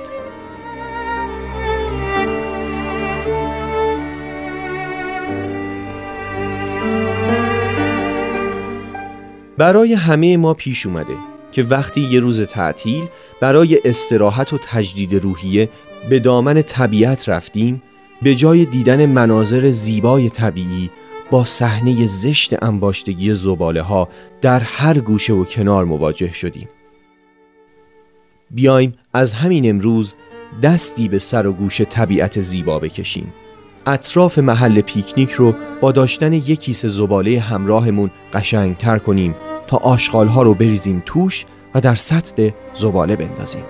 برای 9.60 9.94
همه 9.94 10.38
ما 10.38 10.54
پیش 10.54 10.86
اومده 10.86 11.14
که 11.52 11.64
وقتی 11.64 12.02
یه 12.02 12.20
روز 12.20 12.42
تعطیل 12.42 13.06
برای 13.42 13.80
استراحت 13.86 14.54
و 14.54 14.58
تجدید 14.58 15.14
روحیه 15.14 15.70
به 16.10 16.20
دامن 16.20 16.62
طبیعت 16.62 17.30
رفتیم 17.30 17.82
به 18.22 18.36
جای 18.36 18.66
دیدن 18.66 19.06
مناظر 19.06 19.72
زیبای 19.72 20.30
طبیعی 20.30 20.90
با 21.32 21.44
صحنه 21.44 22.06
زشت 22.06 22.64
انباشتگی 22.64 23.34
زباله 23.34 23.82
ها 23.82 24.10
در 24.42 24.60
هر 24.60 25.00
گوشه 25.00 25.34
و 25.34 25.46
کنار 25.46 25.86
مواجه 25.86 26.34
شدیم. 26.34 26.70
بیایم 28.52 28.94
از 29.14 29.34
همین 29.34 29.70
امروز 29.70 30.16
دستی 30.64 31.08
به 31.08 31.20
سر 31.20 31.48
و 31.48 31.54
گوش 31.54 31.82
طبیعت 31.82 32.40
زیبا 32.40 32.80
بکشیم. 32.80 33.34
اطراف 33.86 34.40
محل 34.40 34.82
پیکنیک 34.82 35.32
رو 35.32 35.56
با 35.82 35.92
داشتن 35.92 36.34
یک 36.34 36.60
کیسه 36.60 36.88
زباله 36.88 37.40
همراهمون 37.40 38.12
قشنگتر 38.34 38.98
کنیم 38.98 39.36
تا 39.70 39.78
آشغالها 39.78 40.42
رو 40.42 40.54
بریزیم 40.54 41.04
توش 41.06 41.46
و 41.76 41.82
در 41.82 41.96
سطح 41.96 42.50
زباله 42.74 43.16
بندازیم 43.16 43.64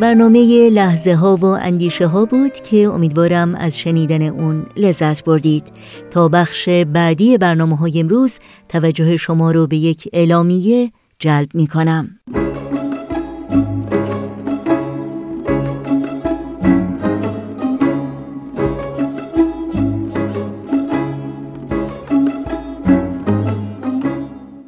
برنامه 0.00 0.68
لحظه 0.68 1.14
ها 1.14 1.36
و 1.36 1.44
اندیشه 1.44 2.06
ها 2.06 2.24
بود 2.24 2.52
که 2.52 2.76
امیدوارم 2.76 3.54
از 3.54 3.78
شنیدن 3.78 4.22
اون 4.22 4.66
لذت 4.76 5.24
بردید 5.24 5.64
تا 6.10 6.28
بخش 6.28 6.68
بعدی 6.68 7.38
برنامه 7.38 7.76
های 7.76 8.00
امروز 8.00 8.38
توجه 8.68 9.16
شما 9.16 9.50
رو 9.50 9.66
به 9.66 9.76
یک 9.76 10.08
اعلامیه 10.12 10.92
جلب 11.18 11.48
می 11.54 11.66
کنم. 11.66 12.18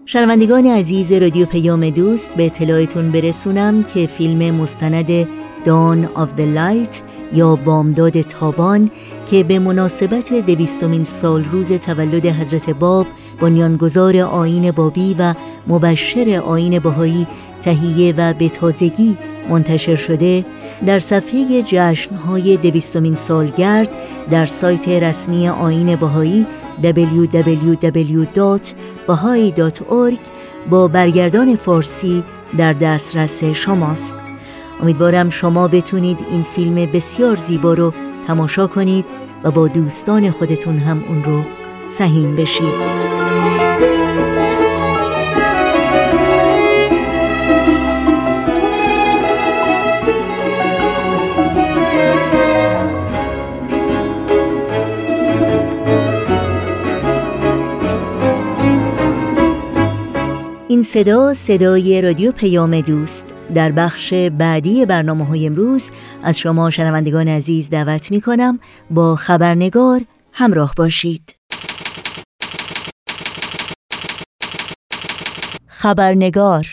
شنوندگان 0.08 0.66
عزیز 0.66 1.12
رادیو 1.12 1.46
پیام 1.46 1.90
دوست 1.90 2.30
به 2.30 2.46
اطلاعتون 2.46 3.12
برسونم 3.12 3.82
که 3.82 4.06
فیلم 4.06 4.54
مستند 4.54 5.28
Dawn 5.64 6.08
of 6.14 6.30
the 6.36 6.40
Light 6.40 7.02
یا 7.32 7.56
بامداد 7.56 8.20
تابان 8.20 8.90
که 9.30 9.44
به 9.44 9.58
مناسبت 9.58 10.32
دویستمین 10.32 11.04
سال 11.04 11.44
روز 11.44 11.72
تولد 11.72 12.26
حضرت 12.26 12.70
باب 12.70 13.06
بنیانگذار 13.40 14.16
آین 14.16 14.70
بابی 14.70 15.16
و 15.18 15.34
مبشر 15.66 16.42
آین 16.46 16.78
بهایی 16.78 17.26
تهیه 17.62 18.14
و 18.16 18.34
به 18.34 18.48
تازگی 18.48 19.16
منتشر 19.50 19.96
شده 19.96 20.44
در 20.86 20.98
صفحه 20.98 21.62
جشنهای 21.62 22.56
دویستمین 22.56 23.14
سالگرد 23.14 23.90
در 24.30 24.46
سایت 24.46 24.88
رسمی 24.88 25.48
آین 25.48 25.96
بهایی 25.96 26.46
www.bahai.org 26.82 28.18
با 30.70 30.88
برگردان 30.88 31.56
فارسی 31.56 32.24
در 32.58 32.72
دسترس 32.72 33.44
شماست. 33.44 34.14
امیدوارم 34.82 35.30
شما 35.30 35.68
بتونید 35.68 36.18
این 36.30 36.42
فیلم 36.42 36.74
بسیار 36.74 37.36
زیبا 37.36 37.74
رو 37.74 37.92
تماشا 38.26 38.66
کنید 38.66 39.04
و 39.44 39.50
با 39.50 39.68
دوستان 39.68 40.30
خودتون 40.30 40.78
هم 40.78 41.04
اون 41.08 41.24
رو 41.24 41.42
سهیم 41.88 42.36
بشید. 42.36 42.96
این 60.68 60.82
صدا 60.82 61.34
صدای 61.34 62.02
رادیو 62.02 62.32
پیام 62.32 62.80
دوست. 62.80 63.26
در 63.54 63.72
بخش 63.72 64.14
بعدی 64.14 64.86
برنامه 64.86 65.26
های 65.26 65.46
امروز 65.46 65.90
از 66.22 66.38
شما 66.38 66.70
شنوندگان 66.70 67.28
عزیز 67.28 67.70
دعوت 67.70 68.10
می 68.10 68.20
کنم 68.20 68.58
با 68.90 69.16
خبرنگار 69.16 70.00
همراه 70.32 70.72
باشید. 70.76 71.34
خبرنگار 75.66 76.66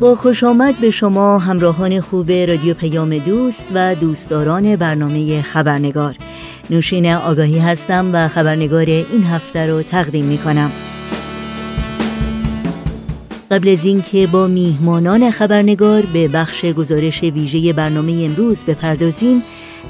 با 0.00 0.14
خوش 0.14 0.44
آمد 0.44 0.80
به 0.80 0.90
شما 0.90 1.38
همراهان 1.38 2.00
خوب 2.00 2.30
رادیو 2.30 2.74
پیام 2.74 3.18
دوست 3.18 3.66
و 3.74 3.94
دوستداران 3.94 4.76
برنامه 4.76 5.42
خبرنگار. 5.42 6.16
نوشین 6.70 7.12
آگاهی 7.12 7.58
هستم 7.58 8.10
و 8.12 8.28
خبرنگار 8.28 8.86
این 8.86 9.24
هفته 9.24 9.66
رو 9.66 9.82
تقدیم 9.82 10.24
می 10.24 10.38
کنم 10.38 10.72
قبل 13.50 13.68
از 13.68 13.84
اینکه 13.84 14.26
با 14.26 14.46
میهمانان 14.46 15.30
خبرنگار 15.30 16.02
به 16.02 16.28
بخش 16.28 16.64
گزارش 16.64 17.22
ویژه 17.22 17.72
برنامه 17.72 18.12
امروز 18.12 18.64
بپردازیم 18.64 19.42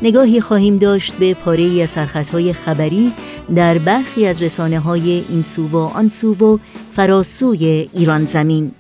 نگاهی 0.03 0.41
خواهیم 0.41 0.77
داشت 0.77 1.13
به 1.15 1.35
پاره 1.35 1.63
ای 1.63 1.83
از 1.83 1.91
سرخطهای 1.91 2.53
خبری 2.53 3.13
در 3.55 3.79
برخی 3.79 4.27
از 4.27 4.43
رسانه 4.43 4.79
های 4.79 5.25
این 5.29 5.43
سو 5.43 5.69
و 5.69 5.77
آن 5.77 6.09
سو 6.09 6.35
و 6.35 6.59
فراسوی 6.93 7.89
ایران 7.95 8.25
زمین. 8.25 8.73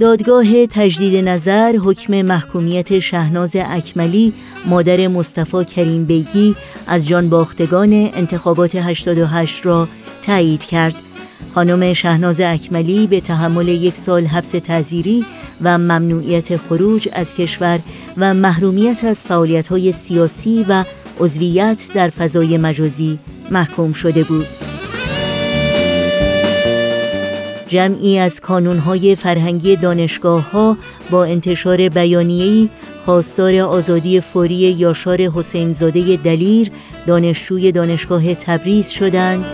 دادگاه 0.00 0.66
تجدید 0.66 1.28
نظر 1.28 1.76
حکم 1.76 2.22
محکومیت 2.22 2.98
شهناز 2.98 3.56
اکملی 3.56 4.32
مادر 4.66 5.08
مصطفی 5.08 5.64
کریم 5.64 6.04
بیگی 6.04 6.56
از 6.86 7.08
جان 7.08 7.28
باختگان 7.28 7.92
انتخابات 7.92 8.76
88 8.76 9.66
را 9.66 9.88
تایید 10.22 10.64
کرد 10.64 10.94
خانم 11.54 11.92
شهناز 11.92 12.40
اکملی 12.40 13.06
به 13.06 13.20
تحمل 13.20 13.68
یک 13.68 13.96
سال 13.96 14.26
حبس 14.26 14.50
تعذیری 14.50 15.26
و 15.62 15.78
ممنوعیت 15.78 16.56
خروج 16.56 17.08
از 17.12 17.34
کشور 17.34 17.80
و 18.16 18.34
محرومیت 18.34 19.04
از 19.04 19.26
فعالیت‌های 19.26 19.92
سیاسی 19.92 20.66
و 20.68 20.84
عضویت 21.20 21.88
در 21.94 22.10
فضای 22.10 22.58
مجازی 22.58 23.18
محکوم 23.50 23.92
شده 23.92 24.24
بود. 24.24 24.46
جمعی 27.68 28.18
از 28.18 28.40
کانونهای 28.40 29.14
فرهنگی 29.14 29.76
دانشگاه 29.76 30.50
ها 30.50 30.76
با 31.10 31.24
انتشار 31.24 31.88
بیانیه‌ای 31.88 32.68
خواستار 33.04 33.54
آزادی 33.54 34.20
فوری 34.20 34.54
یاشار 34.54 35.20
حسینزاده 35.20 36.16
دلیر 36.16 36.70
دانشجوی 37.06 37.72
دانشگاه 37.72 38.34
تبریز 38.34 38.88
شدند. 38.88 39.44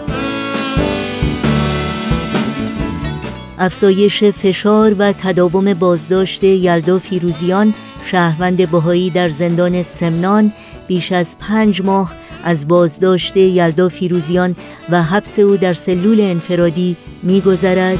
افزایش 3.58 4.24
فشار 4.24 4.94
و 4.98 5.12
تداوم 5.12 5.74
بازداشت 5.74 6.44
یلدا 6.44 6.98
فیروزیان 6.98 7.74
شهروند 8.04 8.70
بهایی 8.70 9.10
در 9.10 9.28
زندان 9.28 9.82
سمنان 9.82 10.52
بیش 10.86 11.12
از 11.12 11.36
پنج 11.38 11.82
ماه 11.82 12.14
از 12.44 12.68
بازداشت 12.68 13.36
یلدا 13.36 13.88
فیروزیان 13.88 14.56
و 14.90 15.02
حبس 15.02 15.38
او 15.38 15.56
در 15.56 15.72
سلول 15.72 16.20
انفرادی 16.20 16.96
میگذرد. 17.22 17.98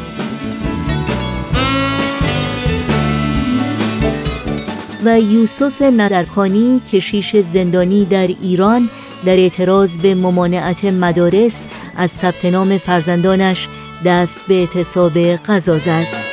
و 5.04 5.20
یوسف 5.20 5.82
ندرخانی 5.82 6.80
کشیش 6.80 7.36
زندانی 7.36 8.04
در 8.04 8.26
ایران 8.26 8.90
در 9.24 9.36
اعتراض 9.36 9.98
به 9.98 10.14
ممانعت 10.14 10.84
مدارس 10.84 11.64
از 11.96 12.10
ثبت 12.10 12.44
نام 12.44 12.78
فرزندانش 12.78 13.68
دست 14.04 14.40
به 14.48 14.54
اعتصاب 14.54 15.36
غذا 15.36 15.78
زد. 15.78 16.23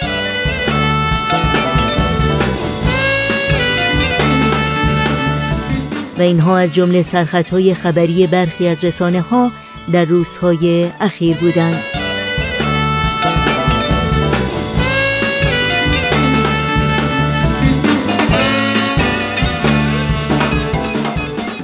و 6.18 6.22
اینها 6.22 6.58
از 6.58 6.74
جمله 6.74 7.02
سرخطهای 7.02 7.74
خبری 7.74 8.28
برخی 8.28 8.68
از 8.68 8.84
رسانه 8.84 9.22
ها 9.22 9.52
در 9.92 10.06
روزهای 10.06 10.90
اخیر 11.00 11.38
بودند. 11.38 11.84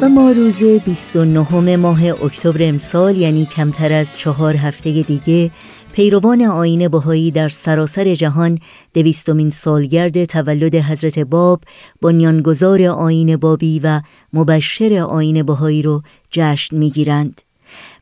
و 0.02 0.10
ما 0.10 0.32
روز 0.32 0.64
29 0.64 1.76
ماه 1.76 2.06
اکتبر 2.06 2.70
امسال 2.70 3.18
یعنی 3.18 3.46
کمتر 3.46 3.94
از 3.94 4.18
چهار 4.18 4.56
هفته 4.56 5.02
دیگه 5.02 5.52
پیروان 5.98 6.42
آین 6.42 6.88
بهایی 6.88 7.32
در 7.32 7.50
سراسر 7.50 8.16
جهان 8.16 8.60
دویستمین 8.94 9.50
سالگرد 9.50 10.26
تولد 10.26 10.76
حضرت 10.76 11.20
باب 11.20 11.62
بنیانگذار 12.02 12.84
آین 12.84 13.38
بابی 13.38 13.80
و 13.80 14.02
مبشر 14.34 14.94
آین 15.10 15.44
بهایی 15.44 15.82
رو 15.82 16.02
جشن 16.32 16.78
می‌گیرند. 16.78 17.42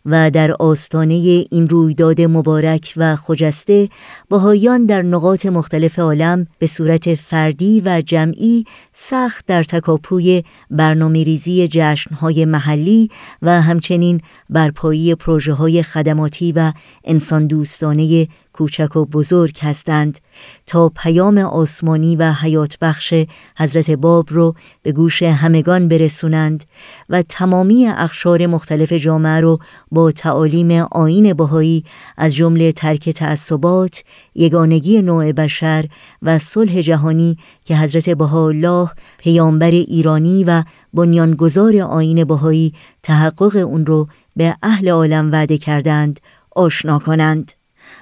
و 0.06 0.32
در 0.32 0.52
آستانه 0.52 1.46
این 1.52 1.70
رویداد 1.70 2.22
مبارک 2.22 2.94
و 2.98 3.15
خجسته 3.15 3.89
بهایان 4.30 4.86
در 4.86 5.02
نقاط 5.02 5.46
مختلف 5.46 6.00
عالم 6.00 6.48
به 6.60 6.68
صورت 6.68 7.15
فردی 7.15 7.82
و 7.86 8.02
جمعی 8.02 8.65
سخت 8.94 9.46
در 9.46 9.63
تکاپوی 9.63 10.44
برنامه 10.72 11.24
ریزی 11.24 11.68
جشنهای 11.68 12.46
محلی 12.46 13.10
و 13.41 13.62
همچنین 13.62 14.22
برپایی 14.50 15.15
پروژه 15.15 15.54
های 15.54 15.84
خدماتی 15.84 16.52
و 16.52 16.72
انسان 17.04 17.48
دوستانه 17.48 18.28
کوچک 18.56 18.96
و 18.96 19.06
بزرگ 19.06 19.58
هستند 19.62 20.20
تا 20.65 20.89
پیام 20.89 21.38
آسمانی 21.38 22.15
و 22.15 22.32
حیات 22.32 22.78
بخش 22.82 23.13
حضرت 23.58 23.91
باب 23.91 24.26
رو 24.30 24.56
به 24.82 24.91
گوش 24.91 25.24
همگان 25.24 25.88
برسونند 25.88 26.63
و 27.10 27.22
تمامی 27.22 27.88
اخشار 27.88 28.48
مختلف 28.48 28.94
جامعه 28.94 29.41
رو 29.41 29.60
با 29.91 30.12
تعالیم 30.12 30.72
آین 30.91 31.34
بهایی 31.34 31.84
از 32.18 32.36
جمله 32.36 32.72
ترک 32.72 33.10
تعصبات، 33.10 34.04
یگانگی 34.36 35.02
نوع 35.02 35.32
بشر 35.32 35.86
و 36.22 36.39
صلح 36.39 36.82
جهانی 36.82 37.38
که 37.65 37.78
حضرت 37.78 38.10
بهاءالله 38.10 38.89
پیامبر 39.18 39.72
ایرانی 39.72 40.44
و 40.44 40.63
بنیانگذار 40.94 41.78
آین 41.78 42.24
بهایی 42.24 42.74
تحقق 43.04 43.56
اون 43.56 43.86
رو 43.86 44.08
به 44.36 44.56
اهل 44.63 44.89
عالم 44.89 45.32
وعده 45.32 45.58
کردند 45.58 46.20
آشنا 46.56 47.00
کنند. 47.00 47.52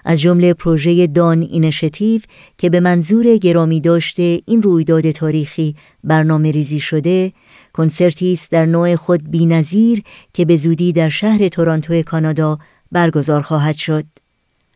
از 0.06 0.22
جمله 0.22 0.54
پروژه 0.54 1.08
دان 1.08 1.42
اینشتیو 1.42 2.22
که 2.58 2.70
به 2.70 2.80
منظور 2.80 3.38
گرامی 3.38 3.82
داشته 3.82 4.42
این 4.46 4.62
رویداد 4.62 5.12
تاریخی 5.12 5.76
برنامه 6.04 6.52
ریزی 6.52 6.80
شده 6.80 7.34
کنسرتی 7.74 8.34
است 8.34 8.52
در 8.52 8.66
نوع 8.66 8.96
خود 8.96 9.32
بینظیر 9.32 10.04
که 10.34 10.46
به 10.46 10.58
زودی 10.58 10.94
در 10.94 11.10
شهر 11.10 11.48
تورانتو 11.48 12.02
کانادا 12.02 12.58
برگزار 12.92 13.42
خواهد 13.42 13.76
شد. 13.76 14.23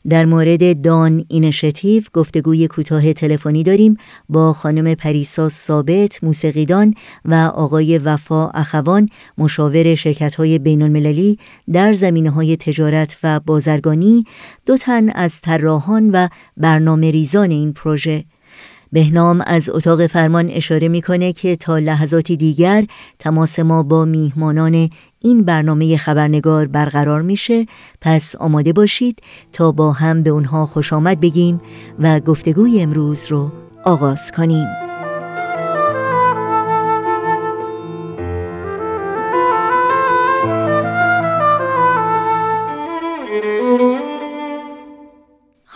در 0.09 0.25
مورد 0.25 0.81
دان 0.81 1.25
اینشتیو 1.27 2.03
گفتگوی 2.13 2.67
کوتاه 2.67 3.13
تلفنی 3.13 3.63
داریم 3.63 3.97
با 4.29 4.53
خانم 4.53 4.95
پریسا 4.95 5.49
ثابت 5.49 6.23
موسیقیدان 6.23 6.93
و 7.25 7.33
آقای 7.35 7.97
وفا 7.97 8.49
اخوان 8.49 9.09
مشاور 9.37 9.95
شرکت 9.95 10.35
های 10.35 10.59
بین 10.59 10.81
المللی 10.81 11.37
در 11.73 11.93
زمینه 11.93 12.29
های 12.29 12.57
تجارت 12.57 13.17
و 13.23 13.39
بازرگانی 13.39 14.23
دو 14.65 14.77
تن 14.77 15.09
از 15.09 15.41
طراحان 15.41 16.11
و 16.11 16.27
برنامه 16.57 17.11
ریزان 17.11 17.51
این 17.51 17.73
پروژه. 17.73 18.23
بهنام 18.91 19.43
از 19.47 19.69
اتاق 19.69 20.07
فرمان 20.07 20.49
اشاره 20.49 20.87
می‌کنه 20.87 21.33
که 21.33 21.55
تا 21.55 21.79
لحظاتی 21.79 22.37
دیگر 22.37 22.85
تماس 23.19 23.59
ما 23.59 23.83
با 23.83 24.05
میهمانان 24.05 24.89
این 25.27 25.43
برنامه 25.43 25.97
خبرنگار 25.97 26.67
برقرار 26.67 27.21
میشه. 27.21 27.65
پس 28.01 28.35
آماده 28.35 28.73
باشید 28.73 29.21
تا 29.53 29.71
با 29.71 29.91
هم 29.91 30.23
به 30.23 30.29
اونها 30.29 30.65
خوش 30.65 30.93
آمد 30.93 31.19
بگیم 31.19 31.61
و 31.99 32.19
گفتگوی 32.19 32.81
امروز 32.81 33.27
رو 33.31 33.51
آغاز 33.83 34.31
کنیم. 34.31 34.86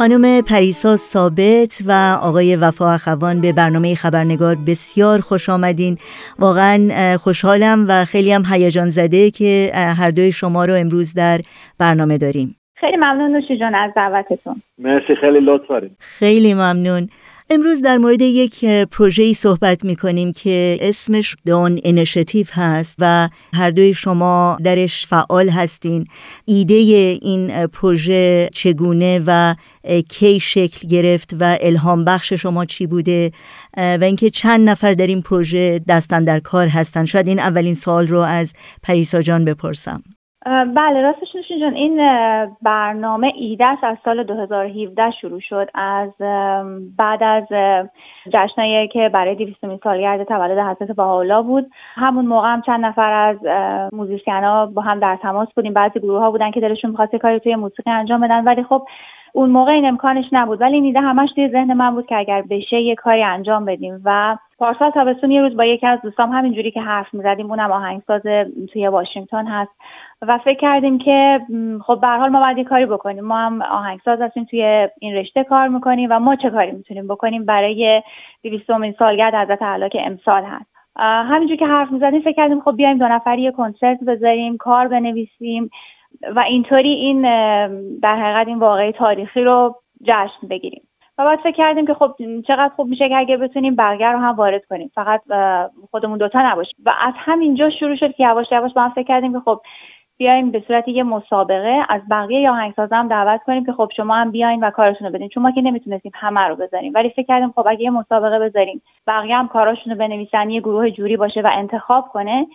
خانم 0.01 0.41
پریسا 0.41 0.95
ثابت 0.95 1.83
و 1.87 2.17
آقای 2.23 2.55
وفا 2.55 2.91
اخوان 2.93 3.41
به 3.41 3.53
برنامه 3.53 3.95
خبرنگار 3.95 4.55
بسیار 4.67 5.19
خوش 5.19 5.49
آمدین. 5.49 5.97
واقعا 6.39 7.17
خوشحالم 7.17 7.85
و 7.87 8.05
خیلی 8.05 8.31
هم 8.31 8.43
هیجان 8.51 8.89
زده 8.89 9.31
که 9.31 9.71
هر 9.73 10.11
دوی 10.11 10.31
شما 10.31 10.65
رو 10.65 10.73
امروز 10.73 11.13
در 11.13 11.39
برنامه 11.79 12.17
داریم. 12.17 12.55
خیلی 12.75 12.97
ممنون 12.97 13.31
نوشی 13.31 13.59
جان 13.59 13.75
از 13.75 13.91
دعوتتون. 13.95 14.61
مرسی 14.77 15.15
خیلی 15.21 15.39
لطف 15.39 15.83
خیلی 15.99 16.53
ممنون. 16.53 17.09
امروز 17.53 17.81
در 17.81 17.97
مورد 17.97 18.21
یک 18.21 18.65
پروژه‌ای 18.65 19.33
صحبت 19.33 19.85
می 19.85 19.95
کنیم 19.95 20.31
که 20.31 20.77
اسمش 20.81 21.35
دان 21.45 21.79
انشتیو 21.83 22.45
هست 22.51 22.95
و 22.99 23.29
هر 23.53 23.71
دوی 23.71 23.93
شما 23.93 24.57
درش 24.63 25.07
فعال 25.07 25.49
هستین. 25.49 26.05
ایده 26.45 26.73
این 27.21 27.67
پروژه 27.67 28.49
چگونه 28.53 29.21
و 29.27 29.55
کی 30.09 30.39
شکل 30.39 30.87
گرفت 30.87 31.35
و 31.39 31.57
الهام 31.61 32.05
بخش 32.05 32.33
شما 32.33 32.65
چی 32.65 32.87
بوده 32.87 33.31
و 33.77 33.99
اینکه 34.01 34.29
چند 34.29 34.69
نفر 34.69 34.93
در 34.93 35.07
این 35.07 35.21
پروژه 35.21 35.81
دستن 35.87 36.23
در 36.23 36.39
کار 36.39 36.67
هستن. 36.67 37.05
شاید 37.05 37.27
این 37.27 37.39
اولین 37.39 37.75
سال 37.75 38.07
رو 38.07 38.19
از 38.19 38.53
پریسا 38.83 39.21
جان 39.21 39.45
بپرسم. 39.45 40.03
بله 40.45 41.01
راستش 41.01 41.35
نوشین 41.35 41.59
جان 41.59 41.73
این 41.73 41.97
برنامه 42.61 43.31
ایدهش 43.35 43.77
از 43.83 43.97
سال 44.05 44.23
2017 44.23 45.11
شروع 45.11 45.39
شد. 45.39 45.69
از 45.73 46.09
بعد 46.97 47.23
از 47.23 47.43
جشنایی 48.33 48.87
که 48.87 49.09
برای 49.09 49.35
200 49.35 49.83
سالگرد 49.83 50.23
تولد 50.23 50.57
حضرت 50.57 50.91
بهاءالله 50.91 51.41
بود. 51.41 51.71
همون 51.95 52.25
موقع 52.25 52.53
هم 52.53 52.61
چند 52.61 52.85
نفر 52.85 53.11
از 53.11 53.37
موزیسین 53.93 54.43
ها 54.43 54.65
با 54.65 54.81
هم 54.81 54.99
در 54.99 55.15
تماس 55.15 55.47
بودیم. 55.55 55.73
بعضی 55.73 55.99
گروه 55.99 56.19
ها 56.19 56.31
بودن 56.31 56.51
که 56.51 56.59
دلشون 56.59 56.91
می‌خواست 56.91 57.15
کاری 57.15 57.39
توی 57.39 57.55
موسیقی 57.55 57.91
انجام 57.91 58.21
بدن. 58.21 58.43
ولی 58.43 58.63
خب 58.63 58.87
اون 59.33 59.49
موقع 59.49 59.71
این 59.71 59.85
امکانش 59.85 60.25
نبود. 60.31 60.61
ولی 60.61 60.75
این 60.75 60.83
ایده 60.83 61.01
همش 61.01 61.29
توی 61.35 61.49
ذهن 61.49 61.73
من 61.73 61.95
بود 61.95 62.05
که 62.05 62.17
اگر 62.17 62.43
بشه 62.49 62.81
یه 62.81 62.95
کاری 62.95 63.23
انجام 63.23 63.65
بدیم. 63.65 64.01
و 64.05 64.37
پارسال 64.57 64.91
تابستون 64.91 65.31
یه 65.31 65.41
روز 65.41 65.57
با 65.57 65.65
یکی 65.65 65.87
از 65.87 66.01
دوستام 66.01 66.29
همینجوری 66.29 66.71
که 66.71 66.81
حرف 66.81 67.13
می‌زدیم 67.13 67.49
اونم 67.49 67.71
آهنگساز 67.71 68.21
توی 68.73 68.87
واشنگتن 68.87 69.47
هست. 69.47 69.71
و 70.27 70.37
فکر 70.37 70.59
کردیم 70.59 70.97
که 70.97 71.39
خب 71.85 71.99
به 72.01 72.07
حال 72.07 72.29
ما 72.29 72.39
باید 72.39 72.57
یه 72.57 72.63
کاری 72.63 72.85
بکنیم. 72.85 73.25
ما 73.25 73.37
هم 73.37 73.61
آهنگساز 73.61 74.21
هستیم 74.21 74.43
توی 74.43 74.89
این 74.99 75.15
رشته 75.15 75.43
کار 75.43 75.67
می‌کنیم 75.67 76.09
و 76.11 76.19
ما 76.19 76.35
چه 76.35 76.49
کاری 76.49 76.71
می‌تونیم 76.71 77.07
بکنیم 77.07 77.45
برای 77.45 78.03
دویستمین 78.43 78.95
سالگرد 78.99 79.35
حضرت 79.35 79.61
اعلی 79.61 79.89
که 79.89 80.05
امسال 80.05 80.43
هست. 80.43 80.71
همینجور 80.99 81.57
که 81.57 81.65
حرف 81.65 81.91
می‌زدیم 81.91 82.21
فکر 82.21 82.31
کردیم 82.31 82.61
خب 82.61 82.75
بیایم 82.75 82.97
دو 82.97 83.07
نفری 83.07 83.41
یه 83.41 83.51
کنسرت 83.51 84.03
بذاریم 84.07 84.57
کار 84.57 84.87
بنویسیم 84.87 85.69
و 86.35 86.39
اینطوری 86.39 86.89
این 86.89 87.21
در 87.99 88.15
حقیقت 88.15 88.47
این 88.47 88.59
واقعی 88.59 88.91
تاریخی 88.91 89.43
رو 89.43 89.75
جشن 90.03 90.47
بگیریم. 90.49 90.81
و 91.17 91.25
بعد 91.25 91.39
فکر 91.39 91.55
کردیم 91.55 91.87
که 91.87 91.93
خب 91.93 92.15
چقدر 92.47 92.71
خوب 92.75 92.87
میشه 92.87 93.09
که 93.09 93.17
اگه 93.17 93.37
بتونیم 93.37 93.75
بقیه 93.75 94.11
رو 94.11 94.19
هم 94.19 94.35
وارد 94.35 94.65
کنیم. 94.65 94.91
فقط 94.95 95.21
خودمون 95.91 96.17
دوتا 96.17 96.51
نباشیم. 96.51 96.75
و 96.85 96.93
از 97.01 97.13
همینجا 97.17 97.69
شروع 97.69 97.95
شد 97.95 98.15
که 98.15 98.23
یواش 98.23 98.51
یواش 98.51 98.73
با 98.73 98.81
هم 98.81 98.89
فکر 98.89 99.07
کردیم 99.07 99.33
که 99.33 99.39
خب 99.39 99.61
بیایم 100.21 100.51
به 100.51 100.63
صورت 100.67 100.87
یه 100.87 101.03
مسابقه 101.03 101.85
از 101.89 102.01
بقیه 102.11 102.39
یا 102.39 102.51
آهنگسازا 102.51 102.95
هم 102.95 103.07
دعوت 103.07 103.43
کنیم 103.43 103.65
که 103.65 103.71
خب 103.71 103.89
شما 103.95 104.15
هم 104.15 104.31
بیاین 104.31 104.63
و 104.63 104.69
کارشون 104.69 105.07
رو 105.07 105.13
بدین. 105.13 105.29
چون 105.29 105.43
ما 105.43 105.51
که 105.51 105.61
نمی‌تونستیم 105.61 106.11
همه 106.15 106.41
رو 106.41 106.55
بذاریم. 106.55 106.91
ولی 106.95 107.09
فکر 107.09 107.25
کردیم 107.25 107.51
خب 107.51 107.67
اگه 107.67 107.81
یه 107.81 107.89
مسابقه 107.89 108.39
بذاریم 108.39 108.81
بقیه 109.07 109.35
هم 109.35 109.47
کاراشون 109.47 109.93
رو 109.93 109.99
بنویسن 109.99 110.49
یه 110.49 110.61
گروه 110.61 110.89
جوری 110.89 111.17
باشه 111.17 111.41
و 111.41 111.49
انتخاب 111.53 112.07
کنه 112.07 112.47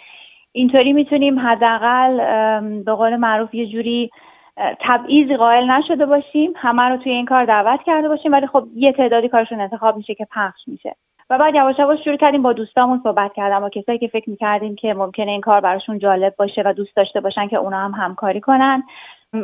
اینطوری 0.53 0.93
می‌تونیم 0.93 1.39
حداقل 1.39 2.17
به 2.83 2.93
قول 2.93 3.17
معروف 3.17 3.55
یه 3.55 3.67
جوری 3.67 4.11
تبعیضی 4.81 5.37
قائل 5.37 5.71
نشده 5.71 6.07
باشیم. 6.07 6.53
همه 6.57 6.83
رو 6.83 6.97
توی 6.97 7.13
این 7.13 7.27
کار 7.27 7.45
دعوت 7.45 7.83
کرده 7.83 8.09
باشیم. 8.09 8.33
ولی 8.33 8.47
خب 8.47 8.65
یه 8.75 8.93
تعدادی 8.93 9.29
کارشون 9.29 9.61
انتخاب 9.61 9.97
میشه 9.97 10.15
که 10.15 10.27
پخش 10.35 10.69
میشه. 10.69 10.95
و 11.31 11.39
بعد 11.39 11.55
یواش 11.55 11.79
یواش 11.79 12.05
شروع 12.05 12.17
کردیم 12.17 12.43
با 12.43 12.53
دوستامون 12.53 13.01
صحبت 13.05 13.33
کردم 13.35 13.61
با 13.61 13.69
کسایی 13.69 13.99
که 13.99 14.09
فکر 14.09 14.31
می‌کردیم 14.31 14.75
که 14.75 14.95
ممکنه 14.95 15.31
این 15.31 15.41
کار 15.41 15.61
براشون 15.61 15.99
جالب 15.99 16.35
باشه 16.37 16.63
و 16.65 16.73
دوست 16.73 16.97
داشته 16.97 17.21
باشن 17.21 17.49
که 17.49 17.57
اونا 17.57 17.79
هم 17.79 17.91
همکاری 17.91 18.41
کنن. 18.41 18.83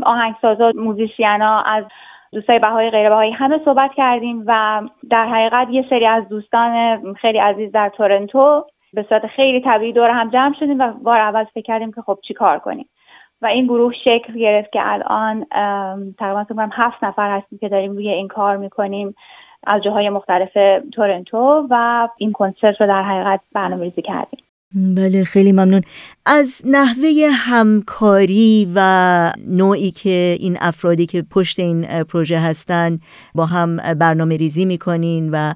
آهنگسازا 0.02 0.72
موزیسینا 0.74 1.60
از 1.60 1.84
دوستای 2.32 2.58
بهای 2.58 2.90
غیر 2.90 3.08
بهایی 3.08 3.32
همه 3.32 3.60
صحبت 3.64 3.90
کردیم 3.94 4.44
و 4.46 4.82
در 5.10 5.26
حقیقت 5.26 5.68
یه 5.70 5.86
سری 5.90 6.06
از 6.06 6.28
دوستان 6.28 7.14
خیلی 7.14 7.38
عزیز 7.38 7.72
در 7.72 7.88
تورنتو 7.88 8.64
به 8.92 9.06
صورت 9.08 9.26
خیلی 9.26 9.60
طبیعی 9.60 9.92
دور 9.92 10.10
هم 10.10 10.30
جمع 10.30 10.54
شدیم 10.60 10.78
و 10.78 10.92
بار 10.92 11.20
اول 11.20 11.44
فکر 11.44 11.62
کردیم 11.62 11.92
که 11.92 12.02
خب 12.02 12.18
چی 12.22 12.34
کار 12.34 12.58
کنیم. 12.58 12.88
و 13.42 13.46
این 13.46 13.64
گروه 13.64 13.92
شکل 14.04 14.32
گرفت 14.32 14.72
که 14.72 14.80
الان 14.82 15.44
تقریبا 16.18 16.68
هفت 16.72 17.04
نفر 17.04 17.36
هستیم 17.36 17.58
که 17.58 17.68
داریم 17.68 17.92
روی 17.92 18.08
این 18.08 18.28
کار 18.28 18.56
می‌کنیم. 18.56 19.14
از 19.66 19.82
جاهای 19.82 20.08
مختلف 20.08 20.48
تورنتو 20.92 21.66
و 21.70 22.08
این 22.18 22.32
کنسرت 22.32 22.80
رو 22.80 22.86
در 22.86 23.02
حقیقت 23.02 23.40
برنامه 23.54 23.84
ریزی 23.84 24.02
کردیم. 24.02 24.38
بله 24.74 25.24
خیلی 25.24 25.52
ممنون. 25.52 25.82
از 26.26 26.62
نحوه 26.64 27.30
همکاری 27.32 28.72
و 28.74 29.32
نوعی 29.48 29.90
که 29.90 30.36
این 30.40 30.56
افرادی 30.60 31.06
که 31.06 31.22
پشت 31.30 31.60
این 31.60 32.04
پروژه 32.04 32.38
هستن 32.38 32.98
با 33.34 33.46
هم 33.46 33.76
برنامه 33.76 34.36
ریزی 34.36 34.64
می‌کنین 34.64 35.30
و 35.30 35.52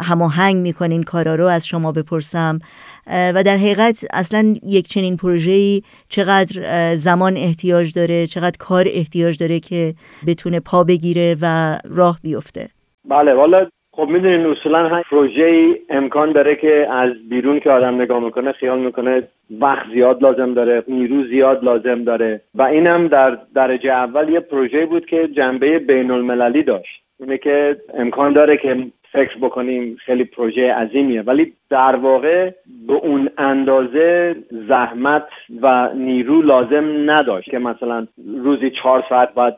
هماهنگ 0.00 0.56
می‌کنین 0.56 1.02
کارا 1.02 1.34
رو 1.34 1.46
از 1.46 1.66
شما 1.66 1.92
بپرسم 1.92 2.58
و 3.06 3.42
در 3.42 3.56
حقیقت 3.56 4.04
اصلا 4.12 4.54
یک 4.66 4.88
چنین 4.88 5.16
پروژه‌ای 5.16 5.82
چقدر 6.08 6.94
زمان 6.94 7.36
احتیاج 7.36 7.92
داره 7.92 8.26
چقدر 8.26 8.56
کار 8.58 8.84
احتیاج 8.88 9.38
داره 9.38 9.60
که 9.60 9.94
بتونه 10.26 10.60
پا 10.60 10.84
بگیره 10.84 11.36
و 11.40 11.78
راه 11.84 12.18
بیفته؟ 12.22 12.68
بله 13.08 13.34
والا 13.34 13.66
خب 13.92 14.08
می‌دونین 14.08 14.46
اصولا 14.46 14.88
هر 14.88 15.02
پروژه 15.10 15.44
ای 15.44 15.76
امکان 15.90 16.32
داره 16.32 16.56
که 16.56 16.86
از 16.90 17.28
بیرون 17.28 17.60
که 17.60 17.70
آدم 17.70 17.94
نگاه 17.94 18.24
می‌کنه 18.24 18.52
خیال 18.52 18.78
می‌کنه 18.78 19.22
وقت 19.60 19.86
زیاد 19.92 20.22
لازم 20.22 20.54
داره 20.54 20.82
نیرو 20.88 21.24
زیاد 21.24 21.64
لازم 21.64 22.04
داره. 22.04 22.40
و 22.54 22.62
اینم 22.62 23.08
در 23.08 23.38
درجه 23.54 23.90
اول 23.90 24.28
یه 24.28 24.40
پروژه 24.40 24.86
بود 24.86 25.06
که 25.06 25.28
جنبه 25.28 25.78
بین 25.78 26.10
المللی 26.10 26.62
داشت. 26.62 27.02
اینه 27.20 27.38
که 27.38 27.76
امکان 27.94 28.32
داره 28.32 28.56
که 28.56 28.76
فکر 29.12 29.38
بکنیم 29.38 29.96
خیلی 30.00 30.24
پروژه 30.24 30.72
عظیمیه. 30.72 31.22
ولی 31.22 31.52
در 31.70 31.96
واقع 31.96 32.50
به 32.86 32.92
اون 32.92 33.28
اندازه 33.38 34.36
زحمت 34.68 35.28
و 35.62 35.88
نیرو 35.94 36.42
لازم 36.42 37.10
نداشت 37.10 37.50
که 37.50 37.58
مثلا 37.58 38.06
روزی 38.44 38.70
چهار 38.70 39.04
ساعت 39.08 39.34
باید 39.34 39.54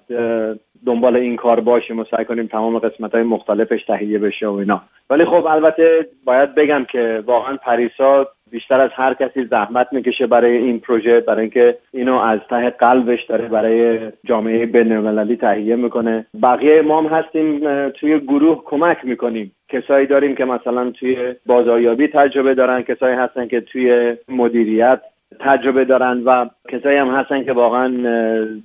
دنبال 0.87 1.17
این 1.17 1.37
کار 1.37 1.61
باشیم 1.61 1.99
و 1.99 2.05
سعی 2.05 2.25
کنیم 2.25 2.47
تمام 2.47 2.79
قسمت 2.79 3.15
های 3.15 3.23
مختلفش 3.23 3.85
تهیه 3.85 4.19
بشه 4.19 4.47
و 4.47 4.53
اینا. 4.53 4.83
ولی 5.11 5.25
خب 5.25 5.47
البته 5.47 6.07
باید 6.25 6.55
بگم 6.55 6.87
که 6.93 7.23
واقعا 7.27 7.57
پریسا 7.57 8.27
بیشتر 8.51 8.81
از 8.81 8.91
هر 8.95 9.15
کسی 9.15 9.45
زحمت 9.45 9.93
می‌کشه 9.93 10.27
برای 10.27 10.57
این 10.57 10.81
پروژه 10.81 11.21
برای 11.21 11.41
اینکه 11.41 11.79
اینو 11.93 12.19
از 12.19 12.41
ته 12.51 12.71
قلبش 12.71 13.25
داره 13.25 13.49
برای 13.49 13.99
جامعه 14.25 14.67
بینالمللی 14.67 15.37
تهیه 15.37 15.77
می‌کنه. 15.77 16.27
بقیه 16.43 16.83
ما 16.83 17.03
هم 17.03 17.07
هستیم 17.07 17.61
توی 17.89 18.19
گروه 18.19 18.63
کمک 18.65 18.99
می‌کنیم. 19.05 19.53
کسایی 19.69 20.07
داریم 20.07 20.35
که 20.35 20.45
مثلا 20.45 20.91
توی 20.91 21.35
بازاریابی 21.47 22.09
تجربه 22.09 22.55
دارن 22.55 22.83
کسایی 22.83 23.17
هستن 23.17 23.47
که 23.47 23.61
توی 23.61 24.17
مدیریت 24.29 25.01
تجربه 25.39 25.85
دارن 25.85 26.23
و 26.25 26.47
کسایی 26.69 26.99
هم 26.99 27.09
هستن 27.09 27.45
که 27.45 27.53
واقعا 27.53 27.89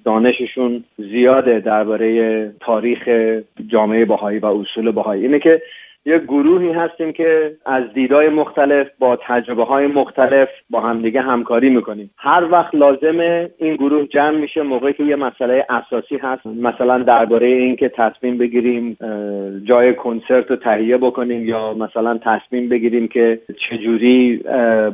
دانششون 0.06 0.84
زیاده 0.98 1.60
درباره 1.60 2.52
تاریخ 2.60 3.10
جامعه 3.68 4.06
باهایی 4.06 4.40
و 4.40 4.46
اصول 4.46 4.92
باهایی 4.92 5.24
اینه 5.24 5.40
که 5.40 5.62
یک 6.06 6.22
گروهی 6.22 6.72
هستیم 6.72 7.12
که 7.12 7.56
از 7.66 7.84
دیدای 7.94 8.30
مختلف 8.30 8.88
با 9.00 9.20
تجربه 9.28 9.64
های 9.64 9.88
مختلف 9.88 10.50
با 10.70 10.80
همدیگه 10.80 11.22
همکاری 11.22 11.70
می‌کنیم. 11.70 12.12
هر 12.18 12.44
وقت 12.52 12.76
لازمه 12.76 13.50
این 13.58 13.76
گروه 13.76 14.08
جمع 14.08 14.38
میشه 14.38 14.62
موقعی 14.62 14.94
که 14.94 15.04
یه 15.04 15.16
مسئله 15.16 15.66
اساسی 15.70 16.18
هست 16.18 16.46
مثلا 16.48 16.98
درباره 16.98 17.48
اینکه 17.48 17.90
تصمیم 17.90 18.38
بگیریم 18.38 18.98
جای 19.64 19.94
کنسرت 19.94 20.50
رو 20.50 20.56
تهیه 20.56 20.98
بکنیم 20.98 21.46
یا 21.50 21.74
مثلا 21.74 22.20
تصمیم 22.24 22.70
بگیریم 22.70 23.08
که 23.08 23.40
چجوری 23.70 24.44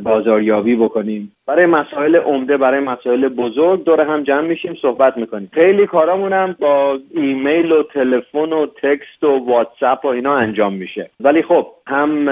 بازاریابی 0.03 0.75
بکنیم. 0.75 1.31
برای 1.47 1.65
مسائل 1.65 2.15
عمده 2.15 2.57
برای 2.57 2.79
مسائل 2.79 3.27
بزرگ 3.27 3.83
دور 3.83 4.01
هم 4.01 4.23
جمع 4.23 4.47
میشیم 4.47 4.75
صحبت 4.81 5.17
می‌کنیم. 5.17 5.49
خیلی 5.53 5.87
کارامون 5.87 6.55
با 6.59 6.99
ایمیل 7.15 7.71
و 7.71 7.83
تلفن 7.83 8.53
و 8.53 8.65
تکست 8.65 9.23
و 9.23 9.45
واتساپ 9.47 10.05
و 10.05 10.07
اینا 10.07 10.35
انجام 10.35 10.73
میشه. 10.73 11.00
ولی 11.19 11.41
خب 11.41 11.67
هم 11.87 12.29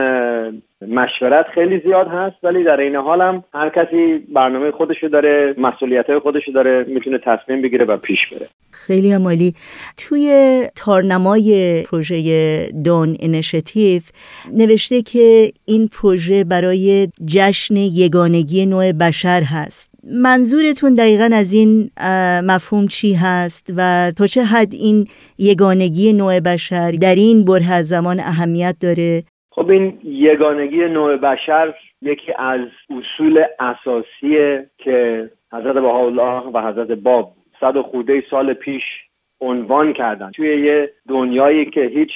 مشورت 0.87 1.45
خیلی 1.55 1.79
زیاد 1.79 2.07
هست 2.07 2.35
ولی 2.43 2.63
در 2.63 2.79
این 2.79 2.95
حال 2.95 3.21
هم 3.21 3.43
هر 3.53 3.69
کسی 3.69 4.17
برنامه 4.35 4.71
خودشو 4.71 5.07
داره 5.07 5.55
مسئولیت 5.57 6.19
خودشو 6.19 6.51
داره 6.51 6.85
می‌تونه 6.87 7.19
تصمیم 7.25 7.61
بگیره 7.61 7.85
و 7.85 7.97
پیش 7.97 8.27
بره. 8.27 8.47
خیلی 8.71 9.11
عمالی 9.13 9.53
توی 9.97 10.61
تارنمای 10.75 11.83
پروژه 11.91 12.67
دون 12.85 13.17
انشتیف 13.19 14.11
نوشته 14.53 15.01
که 15.01 15.51
این 15.65 15.87
پروژه 15.87 16.43
برای 16.43 17.07
جشن 17.25 17.75
یگانگی 17.75 18.65
نوع 18.65 18.91
بشر 18.91 19.43
هست. 19.43 19.89
منظورتون 20.03 20.95
دقیقا 20.95 21.29
از 21.33 21.53
این 21.53 21.89
مفهوم 22.43 22.87
چی 22.87 23.13
هست 23.13 23.73
و 23.77 24.11
تا 24.17 24.27
چه 24.27 24.43
حد 24.43 24.73
این 24.73 25.07
یگانگی 25.37 26.13
نوع 26.13 26.39
بشر 26.39 26.91
در 26.91 27.15
این 27.15 27.45
بره 27.45 27.83
زمان 27.83 28.19
اهمیت 28.19 28.75
داره؟ 28.81 29.23
خب 29.59 29.69
این 29.69 29.99
یگانگی 30.03 30.85
نوع 30.85 31.17
بشر 31.17 31.73
یکی 32.01 32.33
از 32.37 32.59
اصول 32.89 33.43
اساسیه 33.59 34.69
که 34.77 35.29
حضرت 35.53 35.73
بهاءالله 35.73 36.41
و 36.53 36.67
حضرت 36.67 36.91
باب 36.91 37.31
صد 37.59 37.75
و 37.75 37.83
خوده 37.83 38.23
سال 38.31 38.53
پیش 38.53 38.83
عنوان 39.41 39.93
کردن. 39.93 40.31
توی 40.31 40.61
یه 40.61 40.91
دنیایی 41.09 41.65
که 41.65 41.81
هیچ 41.81 42.09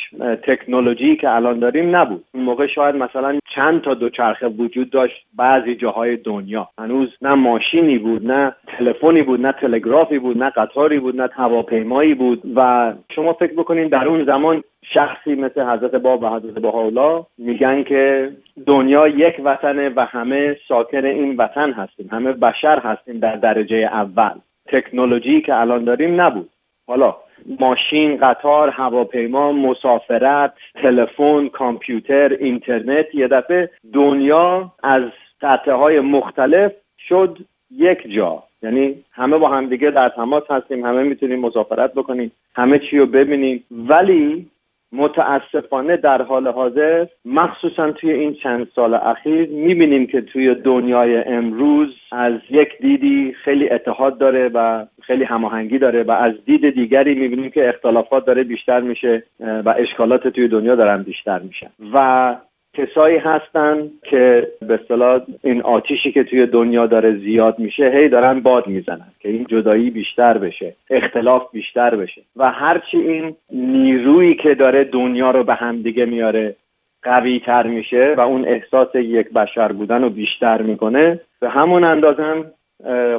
تکنولوژی 0.43 1.15
که 1.15 1.29
الان 1.29 1.59
داریم 1.59 1.95
نبود. 1.95 2.23
اون 2.33 2.43
موقع 2.43 2.67
شاید 2.67 2.95
مثلا 2.95 3.39
چند 3.55 3.81
تا 3.81 3.93
دوچرخه 3.93 4.47
وجود 4.47 4.89
داشت 4.89 5.25
بعضی 5.35 5.75
جاهای 5.75 6.17
دنیا. 6.17 6.69
هنوز 6.79 7.09
نه 7.21 7.33
ماشینی 7.33 7.97
بود 7.97 8.31
نه 8.31 8.55
تلفنی 8.67 9.21
بود 9.21 9.41
نه 9.41 9.51
تلگرافی 9.51 10.19
بود 10.19 10.37
نه 10.37 10.49
قطاری 10.49 10.99
بود 10.99 11.21
نه 11.21 11.29
هواپیمایی 11.33 12.13
بود. 12.13 12.41
و 12.55 12.93
شما 13.15 13.33
فکر 13.33 13.53
بکنین 13.53 13.87
در 13.87 14.07
اون 14.07 14.25
زمان 14.25 14.63
شخصی 14.93 15.35
مثل 15.35 15.61
حضرت 15.61 15.95
باب 15.95 16.23
و 16.23 16.27
حضرت 16.27 16.53
بهاءالله 16.53 17.25
میگن 17.37 17.83
که 17.83 18.31
دنیا 18.65 19.07
یک 19.07 19.41
وطنه 19.43 19.89
و 19.89 20.05
همه 20.05 20.57
ساکن 20.67 21.05
این 21.05 21.35
وطن 21.35 21.71
هستیم. 21.71 22.09
همه 22.11 22.31
بشر 22.31 22.79
هستیم 22.79 23.19
در 23.19 23.35
درجه 23.35 23.75
اول. 23.75 24.33
تکنولوژی 24.67 25.41
که 25.41 25.55
الان 25.55 25.83
داریم 25.83 26.21
نبود. 26.21 26.49
حالا 26.87 27.15
ماشین 27.59 28.17
قطار 28.17 28.69
هواپیما 28.69 29.51
مسافرت 29.51 30.53
تلفن 30.81 31.47
کامپیوتر 31.47 32.37
اینترنت 32.39 33.15
یه 33.15 33.27
دفعه 33.27 33.69
دنیا 33.93 34.71
از 34.83 35.03
سطح 35.41 35.71
های 35.71 35.99
مختلف 35.99 36.71
شد 37.07 37.37
یک 37.71 38.13
جا. 38.15 38.43
یعنی 38.63 38.95
همه 39.11 39.37
با 39.37 39.49
همدیگه 39.49 39.91
در 39.91 40.09
تماس 40.09 40.43
هستیم 40.49 40.85
همه 40.85 41.03
می‌تونیم 41.03 41.39
مسافرت 41.39 41.93
بکنیم 41.93 42.31
همه 42.55 42.79
چی 42.79 42.97
رو 42.97 43.05
ببینیم. 43.05 43.63
ولی 43.71 44.47
متاسفانه 44.93 45.97
در 45.97 46.21
حال 46.21 46.47
حاضر 46.47 47.05
مخصوصا 47.25 47.91
توی 47.91 48.11
این 48.11 48.33
چند 48.33 48.67
سال 48.75 48.93
اخیر 48.93 49.49
می‌بینیم 49.49 50.07
که 50.07 50.21
توی 50.21 50.55
دنیای 50.55 51.17
امروز 51.17 51.89
از 52.11 52.33
یک 52.49 52.69
دیدی 52.81 53.33
خیلی 53.43 53.69
اتحاد 53.69 54.17
داره 54.17 54.51
و 54.53 54.85
خیلی 55.01 55.23
هماهنگی 55.23 55.79
داره 55.79 56.03
و 56.03 56.11
از 56.11 56.33
دید 56.45 56.69
دیگری 56.69 57.15
می‌بینیم 57.15 57.51
که 57.51 57.69
اختلافات 57.69 58.25
داره 58.25 58.43
بیشتر 58.43 58.81
میشه 58.81 59.23
و 59.39 59.73
اشکالات 59.77 60.27
توی 60.27 60.47
دنیا 60.47 60.75
دارن 60.75 61.03
بیشتر 61.03 61.39
میشن. 61.39 61.69
و 61.93 62.35
کسایی 62.73 63.17
هستن 63.17 63.89
که 64.03 64.47
به 64.67 64.73
اصطلاح 64.73 65.21
این 65.43 65.61
آتیشی 65.61 66.11
که 66.11 66.23
توی 66.23 66.45
دنیا 66.45 66.85
داره 66.87 67.17
زیاد 67.17 67.59
میشه 67.59 67.89
هی 67.89 68.09
دارن 68.09 68.39
باد 68.39 68.67
می‌زنن 68.67 69.07
که 69.19 69.29
این 69.29 69.45
جدایی 69.49 69.89
بیشتر 69.89 70.37
بشه 70.37 70.75
اختلاف 70.89 71.51
بیشتر 71.51 71.95
بشه. 71.95 72.21
و 72.35 72.51
هرچی 72.51 72.97
این 72.97 73.35
نیرویی 73.51 74.35
که 74.35 74.55
داره 74.55 74.83
دنیا 74.83 75.31
رو 75.31 75.43
به 75.43 75.53
هم 75.53 75.81
دیگه 75.81 76.05
میاره 76.05 76.55
قوی 77.03 77.39
تر 77.39 77.67
میشه 77.67 78.13
و 78.17 78.21
اون 78.21 78.45
احساس 78.45 78.95
یک 78.95 79.29
بشر 79.29 79.71
بودن 79.71 80.01
رو 80.01 80.09
بیشتر 80.09 80.61
می‌کنه 80.61 81.19
به 81.39 81.49
همون 81.49 81.83
اندازه 81.83 82.23
هم 82.23 82.45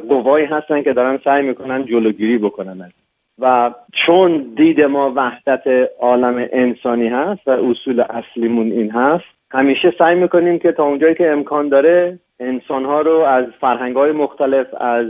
قوایی 0.08 0.46
هستن 0.46 0.82
که 0.82 0.92
دارن 0.92 1.20
سعی 1.24 1.42
می‌کنن 1.42 1.84
جلوگیری 1.84 2.38
بکنن. 2.38 2.92
و 3.38 3.70
چون 3.92 4.46
دید 4.56 4.80
ما 4.80 5.12
وحدت 5.16 5.90
عالم 6.00 6.48
انسانی 6.52 7.08
هست 7.08 7.48
و 7.48 7.50
اصول 7.50 8.00
اصلیمون 8.00 8.72
این 8.72 8.90
هست 8.90 9.33
همیشه 9.54 9.94
سعی 9.98 10.14
می‌کنیم 10.14 10.58
که 10.58 10.72
تا 10.72 10.84
اونجایی 10.84 11.14
که 11.14 11.30
امکان 11.30 11.68
داره 11.68 12.18
انسانها 12.40 13.00
رو 13.00 13.18
از 13.18 13.44
فرهنگ 13.60 13.96
های 13.96 14.12
مختلف 14.12 14.66
از 14.80 15.06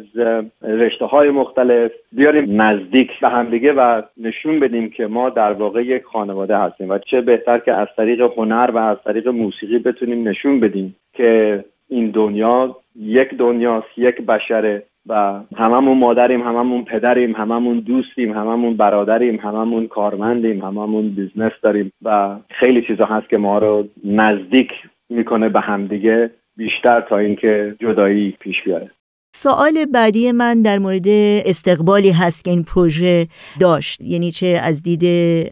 رشته 0.62 1.04
های 1.04 1.30
مختلف 1.30 1.92
بیاریم 2.12 2.62
نزدیک 2.62 3.20
به 3.20 3.28
همدیگه 3.28 3.72
و 3.72 4.02
نشون 4.16 4.60
بدیم 4.60 4.90
که 4.90 5.06
ما 5.06 5.30
در 5.30 5.52
واقع 5.52 5.82
یک 5.82 6.02
خانواده 6.04 6.58
هستیم 6.58 6.90
و 6.90 6.98
چه 6.98 7.20
بهتر 7.20 7.58
که 7.58 7.72
از 7.72 7.88
طریق 7.96 8.20
هنر 8.36 8.70
و 8.74 8.78
از 8.78 8.96
طریق 9.04 9.28
موسیقی 9.28 9.78
بتونیم 9.78 10.28
نشون 10.28 10.60
بدیم 10.60 10.96
که 11.12 11.64
این 11.88 12.10
دنیا 12.10 12.76
یک 12.96 13.34
دنیاست 13.34 13.88
یک 13.96 14.20
بشره. 14.20 14.82
و 15.06 15.40
هممون 15.56 15.98
مادریم 15.98 16.42
هممون 16.42 16.84
پدریم 16.84 17.32
هممون 17.32 17.80
دوستیم 17.80 18.32
هممون 18.32 18.76
برادریم 18.76 19.36
هممون 19.36 19.86
کارمندیم 19.86 20.64
هممون 20.64 21.10
بیزنس 21.10 21.52
داریم 21.62 21.92
و 22.02 22.36
خیلی 22.50 22.82
چیزا 22.86 23.04
هست 23.04 23.28
که 23.28 23.36
ما 23.36 23.58
رو 23.58 23.88
نزدیک 24.04 24.68
می‌کنه 25.08 25.48
به 25.48 25.60
همدیگه 25.60 26.30
بیشتر 26.56 27.00
تا 27.00 27.18
اینکه 27.18 27.76
جدایی 27.80 28.30
پیش 28.40 28.62
بیاره. 28.64 28.90
سوال 29.36 29.84
بعدی 29.94 30.32
من 30.32 30.62
در 30.62 30.78
مورد 30.78 31.08
استقبالی 31.46 32.10
هست 32.10 32.44
که 32.44 32.50
این 32.50 32.64
پروژه 32.64 33.26
داشت 33.60 34.00
یعنی 34.00 34.30
چه 34.30 34.46
از 34.62 34.82
دید 34.82 35.04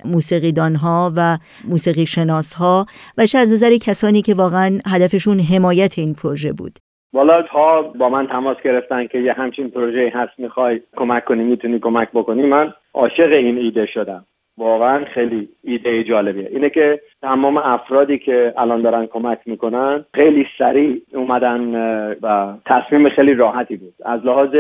موسیقیدان 0.05 0.75
ها 0.75 1.13
و 1.17 1.39
موسیقی 1.69 2.07
شناس 2.07 2.55
ها 2.55 2.87
و 3.19 3.27
چه 3.27 3.39
از 3.39 3.53
نظر 3.53 3.77
کسانی 3.77 4.23
که 4.23 4.35
واقعا 4.35 4.79
هدفشون 4.87 5.41
حمایت 5.41 5.99
این 5.99 6.15
پروژه 6.15 6.53
بود. 6.53 6.73
والا 7.13 7.43
تا 7.43 7.83
با 7.83 8.09
من 8.09 8.27
تماس 8.27 8.57
گرفتن 8.65 9.07
که 9.07 9.19
یه 9.19 9.33
همچین 9.33 9.71
پروژه 9.71 10.13
هست 10.15 10.33
می‌خوای 10.39 10.81
کمک 10.97 11.25
کنی 11.25 11.45
می‌تونی 11.45 11.79
کمک 11.79 12.09
بکنی 12.15 12.43
من 12.43 12.73
عاشق 12.95 13.33
این 13.33 13.59
ایده 13.59 13.87
شدم. 13.87 14.25
واقعا 14.59 15.05
خیلی 15.05 15.49
ایده 15.65 16.05
جالبیه. 16.05 16.49
اینه 16.53 16.71
که 16.71 17.01
تمام 17.23 17.57
افرادی 17.57 18.19
که 18.19 18.55
الان 18.57 18.83
دارن 18.83 19.07
کمک 19.07 19.39
می‌کنن 19.47 20.05
خیلی 20.15 20.47
سریع 20.59 21.03
اومدن 21.15 21.75
و 22.23 22.55
تصمیم 22.67 23.09
خیلی 23.09 23.35
راحتی 23.35 23.77
بود. 23.77 23.95
از 24.05 24.27
لحاظ 24.27 24.57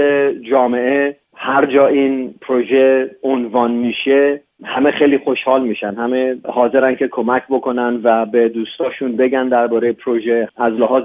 جامعه 0.50 1.16
هر 1.44 1.66
جا 1.66 1.86
این 1.86 2.34
پروژه 2.40 3.10
عنوان 3.22 3.70
میشه 3.70 4.40
همه 4.64 4.90
خیلی 4.90 5.18
خوشحال 5.18 5.62
میشن. 5.62 5.94
همه 5.94 6.36
حاضرن 6.48 6.94
که 6.94 7.08
کمک 7.08 7.42
بکنن 7.50 8.00
و 8.02 8.26
به 8.26 8.48
دوستاشون 8.48 9.16
بگن 9.16 9.48
درباره 9.48 9.92
پروژه. 9.92 10.48
از 10.56 10.72
لحاظ 10.72 11.04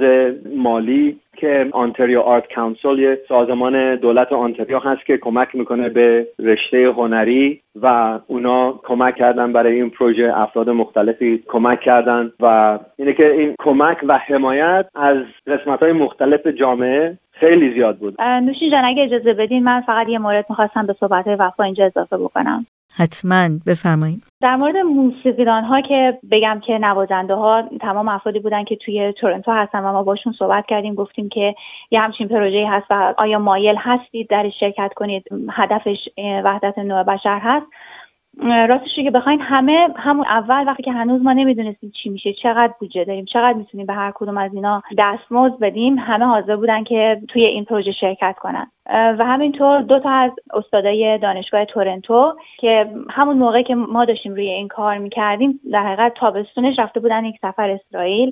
مالی 0.55 1.19
که 1.37 1.69
آنتریو 1.71 2.19
آرت 2.19 2.53
کانسل 2.53 2.99
یه 2.99 3.19
سازمان 3.27 3.95
دولت 3.95 4.31
آنتریو 4.31 4.79
هست 4.79 5.05
که 5.05 5.17
کمک 5.17 5.55
می‌کنه 5.55 5.89
به 5.89 6.27
رشته 6.39 6.91
هنری 6.97 7.61
و 7.81 8.19
اونا 8.27 8.79
کمک 8.83 9.15
کردن 9.15 9.53
برای 9.53 9.75
این 9.75 9.89
پروژه. 9.89 10.31
افراد 10.35 10.69
مختلفی 10.69 11.43
کمک 11.47 11.81
کردن 11.81 12.31
و 12.39 12.79
اینه 12.97 13.13
که 13.13 13.31
این 13.31 13.55
کمک 13.59 13.97
و 14.07 14.17
حمایت 14.17 14.85
از 14.95 15.17
قسمت 15.47 15.79
های 15.79 15.91
مختلف 15.91 16.47
جامعه 16.47 17.17
خیلی 17.39 17.73
زیاد 17.73 17.97
بود. 17.97 18.21
نوشین 18.21 18.71
جان 18.71 18.85
اگه 18.85 19.03
اجازه 19.03 19.33
بدین 19.33 19.63
من 19.63 19.81
فقط 19.81 20.09
یه 20.09 20.19
مورد 20.19 20.45
می‌خواستم 20.49 20.85
به 20.85 20.95
صحبت 20.99 21.25
وفا 21.27 21.63
اینجا 21.63 21.85
اضافه 21.85 22.17
بکنم. 22.17 22.65
حتما 22.97 23.49
بفرمایید. 23.67 24.23
در 24.41 24.55
مورد 24.55 24.77
موسیقیدان 24.77 25.63
ها 25.63 25.81
که 25.81 26.19
بگم 26.31 26.61
که 26.65 26.77
نوازنده 26.77 27.33
ها 27.33 27.63
تمام 27.81 28.07
افرادی 28.07 28.39
بودن 28.39 28.63
که 28.63 28.75
توی 28.75 29.11
تورنتو 29.11 29.51
هستن 29.51 29.79
و 29.79 29.91
ما 29.91 30.03
باشون 30.03 30.33
صحبت 30.39 30.65
کردیم 30.65 30.95
گفتیم 30.95 31.29
که 31.29 31.55
یه 31.91 31.99
همچین 31.99 32.27
پروژه 32.27 32.67
هست 32.69 32.85
و 32.89 33.13
آیا 33.17 33.39
مایل 33.39 33.75
هستید 33.79 34.29
در 34.29 34.49
شرکت 34.59 34.91
کنید؟ 34.95 35.23
هدفش 35.51 36.09
وحدت 36.43 36.77
نوع 36.77 37.03
بشر 37.03 37.39
هست. 37.43 37.65
راستش 38.43 38.95
که 38.95 39.11
بخواین 39.11 39.41
همه 39.41 39.87
همون 39.95 40.25
اول 40.25 40.67
وقتی 40.67 40.83
که 40.83 40.91
هنوز 40.91 41.21
ما 41.21 41.33
نمی‌دونستیم 41.33 41.91
چی 42.03 42.09
میشه 42.09 42.33
چقدر 42.33 42.73
بودجه 42.79 43.03
داریم 43.03 43.25
چقدر 43.25 43.57
می‌تونیم 43.57 43.85
به 43.85 43.93
هر 43.93 44.11
کدوم 44.15 44.37
از 44.37 44.53
اینا 44.53 44.83
دستمزد 44.97 45.59
بدیم 45.59 45.99
همه 45.99 46.25
حاضر 46.25 46.55
بودن 46.55 46.83
که 46.83 47.21
توی 47.27 47.45
این 47.45 47.65
پروژه 47.65 47.91
شرکت 47.91 48.35
کنن. 48.39 48.71
و 48.89 49.25
همینطور 49.25 49.81
دو 49.81 49.99
تا 49.99 50.09
از 50.09 50.31
استادای 50.53 51.17
دانشگاه 51.17 51.65
تورنتو 51.65 52.33
که 52.59 52.89
همون 53.09 53.37
موقع 53.37 53.61
که 53.61 53.75
ما 53.75 54.05
داشتیم 54.05 54.33
روی 54.33 54.49
این 54.49 54.67
کار 54.67 54.97
می‌کردیم 54.97 55.59
در 55.71 55.83
حقیقت 55.83 56.13
تابستونش 56.13 56.79
رفته 56.79 56.99
بودن 56.99 57.25
یک 57.25 57.35
سفر 57.41 57.69
اسرائیل. 57.69 58.31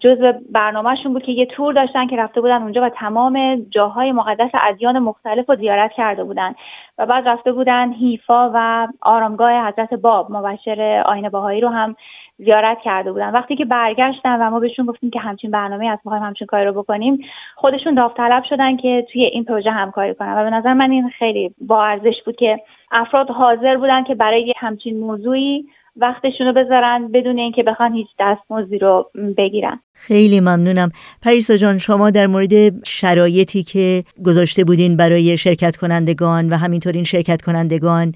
جزء 0.00 0.32
برنامهشون 0.50 1.12
بود 1.12 1.22
که 1.22 1.32
یه 1.32 1.46
تور 1.46 1.74
داشتن 1.74 2.06
که 2.06 2.16
رفته 2.16 2.40
بودن 2.40 2.62
اونجا 2.62 2.82
و 2.82 2.88
تمام 2.88 3.66
جاهای 3.70 4.12
مقدس 4.12 4.50
ادیان 4.62 4.98
مختلف 4.98 5.50
رو 5.50 5.56
زیارت 5.56 5.92
کرده 5.92 6.24
بودن. 6.24 6.54
و 6.98 7.06
بعد 7.06 7.28
رفته 7.28 7.52
بودن 7.52 7.92
هیفا 7.92 8.50
و 8.54 8.88
آرامگاه 9.02 9.68
حضرت 9.68 9.94
باب 9.94 10.30
مبشر 10.30 11.02
آین 11.06 11.28
باهایی 11.28 11.60
رو 11.60 11.68
هم 11.68 11.96
زیارت 12.44 12.78
کرده 12.84 13.12
بودن. 13.12 13.30
وقتی 13.30 13.56
که 13.56 13.64
برگشتن 13.64 14.40
و 14.40 14.50
ما 14.50 14.60
بهشون 14.60 14.86
گفتیم 14.86 15.10
که 15.10 15.20
همچین 15.20 15.50
برنامه 15.50 15.88
از 15.88 15.98
می‌خوایم 16.04 16.24
همچین 16.24 16.46
کاری 16.46 16.64
رو 16.64 16.72
بکنیم 16.72 17.18
خودشون 17.56 17.94
داوطلب 17.94 18.44
شدن 18.44 18.76
که 18.76 19.06
توی 19.12 19.24
این 19.24 19.44
پروژه 19.44 19.70
همکاری 19.70 20.14
کنن. 20.14 20.34
و 20.34 20.44
به 20.44 20.50
نظر 20.50 20.72
من 20.72 20.90
این 20.90 21.10
خیلی 21.18 21.54
با 21.60 21.84
ارزش 21.84 22.22
بود 22.26 22.36
که 22.36 22.60
افراد 22.92 23.30
حاضر 23.30 23.76
بودن 23.76 24.04
که 24.04 24.14
برای 24.14 24.52
همچین 24.56 25.00
موضوعی 25.00 25.64
وقتشون 25.96 26.46
رو 26.46 26.52
بذارن 26.52 27.08
بدون 27.12 27.38
اینکه 27.38 27.62
بخوان 27.62 27.92
هیچ 27.92 28.08
دستمزدی 28.20 28.78
رو 28.78 29.10
بگیرن. 29.36 29.80
خیلی 29.94 30.40
ممنونم. 30.40 30.92
پریسا 31.22 31.56
جان 31.56 31.78
شما 31.78 32.10
در 32.10 32.26
مورد 32.26 32.84
شرایطی 32.86 33.62
که 33.62 34.04
گذاشته 34.26 34.64
بودین 34.64 34.96
برای 34.96 35.36
شرکت 35.36 35.76
کنندگان 35.76 36.48
و 36.48 36.56
همینطور 36.56 36.92
این 36.92 37.04
شرکت 37.04 37.42
کنندگان 37.42 38.12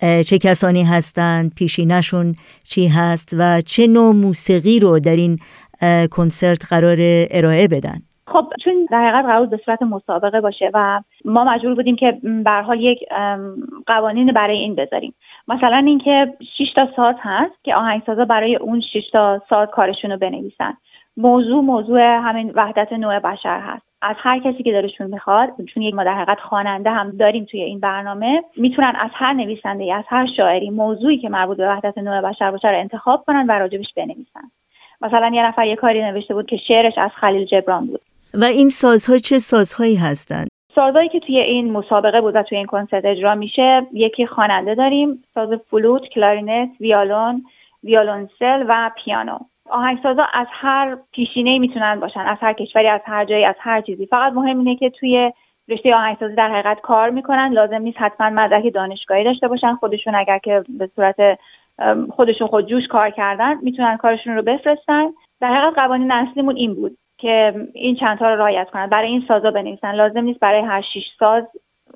چه 0.00 0.38
کسانی 0.38 0.84
هستند 0.84 1.52
پیشینشون 1.54 2.34
چی 2.64 2.88
هست 2.88 3.36
و 3.38 3.60
چه 3.60 3.86
نوع 3.86 4.14
موسیقی 4.14 4.80
رو 4.80 5.00
در 5.00 5.16
این 5.16 5.38
کنسرت 6.10 6.64
قرار 6.70 6.96
ارائه 7.30 7.68
بدن. 7.68 7.98
خب 8.26 8.46
چون 8.64 8.88
در 8.90 9.08
حقیقت 9.08 9.24
قرار 9.24 9.46
به 9.46 9.60
صورت 9.64 9.82
مسابقه 9.82 10.40
باشه 10.40 10.70
و 10.74 11.00
ما 11.24 11.44
مجبور 11.44 11.74
بودیم 11.74 11.96
که 11.96 12.18
به 12.44 12.50
حال 12.50 12.80
یک 12.80 12.98
قوانین 13.86 14.32
برای 14.32 14.56
این 14.56 14.74
بذاریم. 14.74 15.14
مثلا 15.48 15.82
اینکه 15.86 16.34
6 16.58 16.72
تا 16.74 16.88
ساز 16.96 17.14
هست 17.18 17.64
که 17.64 17.74
آهنگسازا 17.74 18.24
برای 18.24 18.56
اون 18.56 18.80
6 18.80 19.10
تا 19.12 19.42
ساز 19.50 19.68
کارشون 19.72 20.10
رو 20.10 20.16
بنویسن. 20.16 20.74
موضوع 21.16 21.62
موضوع 21.64 22.00
همین 22.00 22.52
وحدت 22.54 22.92
نوع 22.92 23.18
بشر 23.18 23.60
هست. 23.60 23.89
از 24.02 24.16
هر 24.18 24.38
کسی 24.38 24.62
که 24.62 24.72
دلشون 24.72 25.06
می‌خواد 25.06 25.48
چون 25.74 25.82
یک 25.82 25.94
ما 25.94 26.04
در 26.04 26.14
حقیقت 26.14 26.40
خواننده 26.40 26.90
هم 26.90 27.10
داریم 27.10 27.44
توی 27.44 27.62
این 27.62 27.80
برنامه 27.80 28.42
می‌تونن 28.56 28.92
از 28.96 29.10
هر 29.14 29.32
نویسنده 29.32 29.94
از 29.94 30.04
هر 30.08 30.26
شاعری 30.36 30.70
موضوعی 30.70 31.18
که 31.18 31.28
مربوط 31.28 31.56
به 31.56 31.68
وحدت 31.68 31.98
نوع 31.98 32.20
بشر 32.20 32.50
باشه 32.50 32.68
رو 32.68 32.78
انتخاب 32.78 33.24
کنن 33.26 33.46
و 33.48 33.52
راجبش 33.52 33.94
بنویسن. 33.96 34.50
مثلا 35.00 35.30
یه 35.34 35.46
نفر 35.46 35.66
یه 35.66 35.76
کاری 35.76 36.02
نوشته 36.02 36.34
بود 36.34 36.46
که 36.46 36.56
شعرش 36.56 36.98
از 36.98 37.10
خلیل 37.20 37.44
جبران 37.44 37.86
بود. 37.86 38.00
و 38.34 38.44
این 38.44 38.68
سازها 38.68 39.18
چه 39.18 39.38
سازهایی 39.38 39.96
هستند؟ 39.96 40.48
سازهایی 40.74 41.08
که 41.08 41.20
توی 41.20 41.38
این 41.38 41.72
مسابقه 41.72 42.20
بود 42.20 42.36
و 42.36 42.42
توی 42.42 42.58
این 42.58 42.66
کنسرت 42.66 43.04
اجرا 43.04 43.34
میشه 43.34 43.86
یکی 43.92 44.26
خواننده 44.26 44.74
داریم 44.74 45.24
ساز 45.34 45.48
فلوت 45.70 46.02
کلارینت 46.08 46.70
ویالون 46.80 47.44
ویولونسل 47.84 48.64
و 48.68 48.90
پیانو. 49.04 49.38
آهنگسازا 49.70 50.26
از 50.32 50.46
هر 50.50 50.96
پیشینه 51.12 51.58
می‌تونن 51.58 52.00
باشن 52.00 52.20
از 52.20 52.38
هر 52.40 52.52
کشوری 52.52 52.88
از 52.88 53.00
هر 53.04 53.24
جایی 53.24 53.44
از 53.44 53.54
هر 53.58 53.80
چیزی. 53.80 54.06
فقط 54.06 54.32
مهم 54.32 54.58
اینه 54.58 54.76
که 54.76 54.90
توی 54.90 55.32
رشته 55.68 55.94
آهنگسازی 55.94 56.34
در 56.34 56.50
حقیقت 56.50 56.80
کار 56.80 57.10
می‌کنن. 57.10 57.52
لازم 57.52 57.82
نیست 57.82 57.98
حتما 58.00 58.30
مدرک 58.30 58.74
دانشگاهی 58.74 59.24
داشته 59.24 59.48
باشن. 59.48 59.74
خودشون 59.74 60.14
اگر 60.14 60.38
که 60.38 60.64
به 60.78 60.90
صورت 60.96 61.38
خودشون 62.10 62.48
خود 62.48 62.66
جوش 62.66 62.86
کار 62.86 63.10
کردن 63.10 63.58
می‌تونن 63.62 63.96
کارشون 63.96 64.36
رو 64.36 64.42
بفرستن. 64.42 65.06
در 65.40 65.54
حقیقت 65.54 65.78
قوانین 65.78 66.12
اصلیمون 66.12 66.56
این 66.56 66.74
بود 66.74 66.96
که 67.18 67.54
این 67.74 67.96
چند 67.96 68.18
تا 68.18 68.30
رو 68.30 68.40
رعایت 68.40 68.70
کنن. 68.70 68.86
برای 68.86 69.08
این 69.08 69.24
سازا 69.28 69.50
بنویسن. 69.50 69.92
لازم 69.94 70.20
نیست 70.20 70.40
برای 70.40 70.60
هر 70.60 70.80
شش 70.80 71.04
ساز 71.18 71.44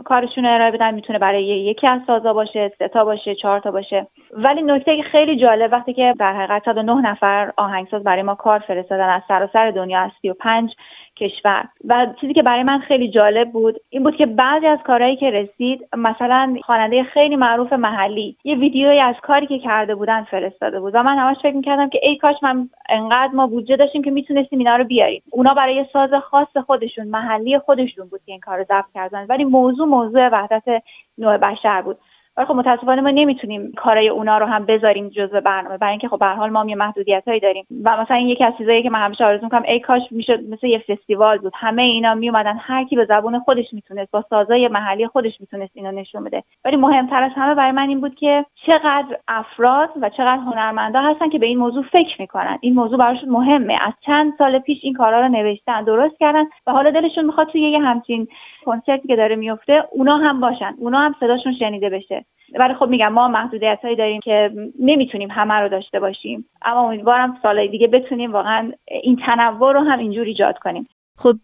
کارشون 0.04 0.46
ارائه 0.46 0.70
بدن 0.70 0.94
می‌تونه 0.94 1.18
برای 1.18 1.44
یکی 1.44 1.86
از 1.86 2.00
سازا 2.06 2.32
باشه 2.32 2.72
سه 2.78 2.88
تا 2.88 3.04
باشه 3.04 3.34
چهار 3.34 3.60
تا 3.60 3.70
باشه. 3.70 4.06
ولی 4.32 4.62
نکته 4.62 5.02
خیلی 5.02 5.36
جالب 5.36 5.72
وقتی 5.72 5.92
که 5.94 6.14
در 6.18 6.32
حقیقت 6.32 6.64
109 6.64 7.10
نفر 7.10 7.52
آهنگساز 7.56 8.04
برای 8.04 8.22
ما 8.22 8.34
کار 8.34 8.58
فرستادن 8.58 9.08
از 9.08 9.22
سراسر 9.28 9.70
دنیا 9.70 10.00
از 10.00 10.10
35 10.22 10.74
کشور. 11.16 11.68
و 11.84 12.06
چیزی 12.20 12.32
که 12.34 12.42
برای 12.42 12.62
من 12.62 12.78
خیلی 12.78 13.08
جالب 13.08 13.52
بود 13.52 13.76
این 13.90 14.02
بود 14.02 14.16
که 14.16 14.26
بعضی 14.26 14.66
از 14.66 14.78
کارهایی 14.86 15.16
که 15.16 15.30
رسید 15.30 15.88
مثلا 15.96 16.56
خواننده 16.62 17.02
خیلی 17.02 17.36
معروف 17.36 17.72
محلی 17.72 18.36
یه 18.44 18.56
ویدیویی 18.56 19.00
از 19.00 19.14
کاری 19.22 19.46
که 19.46 19.58
کرده 19.58 19.94
بودن 19.94 20.24
فرستاده 20.24 20.80
بود 20.80 20.94
و 20.94 21.02
من 21.02 21.18
همش 21.18 21.36
فکر 21.42 21.56
می‌کردم 21.56 21.88
که 21.88 22.00
ای 22.02 22.16
کاش 22.16 22.36
من 22.42 22.68
انقدر 22.88 23.32
ما 23.34 23.46
بودجه 23.46 23.76
داشتیم 23.76 24.02
که 24.02 24.10
می‌تونستیم 24.10 24.58
اینا 24.58 24.76
رو 24.76 24.84
بیاریم. 24.84 25.22
اونا 25.30 25.54
برای 25.54 25.86
ساز 25.92 26.10
خاص 26.30 26.56
خودشون 26.66 27.08
محلی 27.08 27.58
خودشون 27.58 28.08
بود 28.08 28.20
که 28.26 28.32
این 28.32 28.40
کار 28.40 28.58
رو 28.58 28.64
ضبط 28.64 28.92
کردن. 28.94 29.26
ولی 29.28 29.44
موضوع 29.44 29.86
موضوع 29.86 30.28
وحدت 30.28 30.82
نوع 31.18 31.36
بشر 31.36 31.82
بود. 31.82 31.98
ولی 32.36 32.46
خب 32.46 32.54
متاسفانه 32.54 33.02
ما 33.02 33.10
نمی‌تونیم 33.10 33.72
کارای 33.76 34.08
اونا 34.08 34.38
رو 34.38 34.46
هم 34.46 34.66
بذاریم 34.66 35.08
جزء 35.08 35.40
برنامه 35.40 35.78
برای 35.78 35.90
اینکه 35.90 36.08
خب 36.08 36.18
به 36.18 36.26
حال 36.26 36.50
ما 36.50 36.64
یه 36.68 36.76
محدودیتایی 36.76 37.40
داریم. 37.40 37.66
و 37.84 38.02
مثلا 38.02 38.16
این 38.16 38.28
یکی 38.28 38.44
از 38.44 38.52
چیزایی 38.58 38.82
که 38.82 38.90
من 38.90 38.98
همیشه 39.04 39.24
آرزو 39.24 39.44
می‌کنم 39.44 39.62
ای 39.68 39.80
کاش 39.80 40.02
می‌شد 40.10 40.40
مثل 40.50 40.66
یه 40.66 40.78
فستیوال 40.78 41.38
بود. 41.38 41.52
همه 41.56 41.82
اینا 41.82 42.14
میومدن 42.14 42.56
هر 42.60 42.84
کی 42.84 42.96
به 42.96 43.04
زبون 43.04 43.38
خودش 43.38 43.64
می‌تونست 43.72 44.10
با 44.10 44.24
سازای 44.30 44.68
محلی 44.68 45.06
خودش 45.06 45.40
می‌تونست 45.40 45.72
اینو 45.74 45.92
نشون 45.92 46.24
بده. 46.24 46.42
ولی 46.64 46.76
مهمتر 46.76 47.22
از 47.22 47.30
همه 47.34 47.54
برای 47.54 47.72
من 47.72 47.88
این 47.88 48.00
بود 48.00 48.14
که 48.14 48.44
چقدر 48.66 49.18
افراد 49.28 49.90
و 50.00 50.08
چقدر 50.08 50.38
هنرمندا 50.38 51.00
هستن 51.00 51.28
که 51.28 51.38
به 51.38 51.46
این 51.46 51.58
موضوع 51.58 51.84
فکر 51.92 52.20
می‌کنن. 52.20 52.58
این 52.60 52.74
موضوع 52.74 52.98
براشون 52.98 53.28
مهمه. 53.28 53.78
از 53.80 53.92
چند 54.06 54.32
سال 54.38 54.58
پیش 54.58 54.78
این 54.82 54.94
کارا 54.94 55.20
رو 55.20 55.28
نوشتن 55.28 55.84
درست 55.84 56.18
کردن 56.20 56.44
و 56.66 56.72
حالا 56.72 56.90
دلشون 56.90 57.24
می‌خواد 57.24 57.48
توی 57.48 57.60
یه 57.60 57.80
همچین 57.80 58.28
کنسرتی 58.64 59.08
که 59.08 59.16
داره 59.16 59.36
میفته 59.36 59.84
اونا 59.92 60.16
هم 60.16 60.40
باشن. 60.40 60.74
اونا 60.78 60.98
هم 60.98 61.14
صداشون 61.20 61.54
شنیده 61.58 61.90
بشه. 61.90 62.23
ولی 62.58 62.74
خب 62.74 62.86
میگم 62.88 63.12
ما 63.12 63.28
محدودیت 63.28 63.78
هایی 63.82 63.96
داریم 63.96 64.20
که 64.20 64.50
نمی‌تونیم 64.80 65.28
همه 65.30 65.54
رو 65.54 65.68
داشته 65.68 66.00
باشیم 66.00 66.44
اما 66.62 66.88
امیدوارم 66.88 67.38
سالهای 67.42 67.68
دیگه 67.68 67.86
بتونیم 67.86 68.32
واقعا 68.32 68.72
این 69.02 69.18
تنوع 69.26 69.72
رو 69.72 69.80
هم 69.80 69.98
اینجور 69.98 70.26
ایجاد 70.26 70.58
کنیم 70.58 70.88
خب 71.18 71.36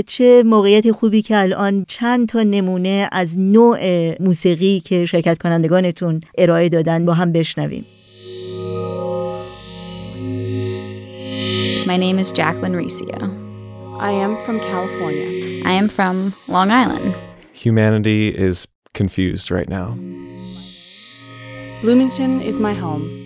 چه 0.00 0.42
موقعیت 0.46 0.90
خوبی 0.90 1.22
که 1.22 1.36
الان 1.36 1.84
چند 1.88 2.28
تا 2.28 2.42
نمونه 2.42 3.08
از 3.12 3.38
نوع 3.38 3.78
موسیقی 4.20 4.80
که 4.80 5.04
شرکت 5.04 5.38
کنندگانتون 5.38 6.20
ارائه 6.38 6.68
دادن 6.68 7.04
با 7.06 7.12
هم 7.12 7.32
بشنویم 7.32 7.84
My 11.86 11.96
name 11.96 12.18
is 12.20 12.30
Jacqueline 12.30 12.76
Riccio. 12.82 13.18
I 14.10 14.12
am 14.12 14.32
from 14.44 14.60
California. 14.60 15.28
I 15.70 15.72
am 15.72 15.88
from 15.88 16.16
Long 16.48 16.70
Island. 16.70 17.14
Humanity 17.52 18.28
is 18.28 18.56
confused 18.93 19.51
right 19.51 19.69
now. 19.69 19.97
Bloomington 21.81 22.41
is 22.41 22.59
my 22.59 22.73
home. 22.73 23.25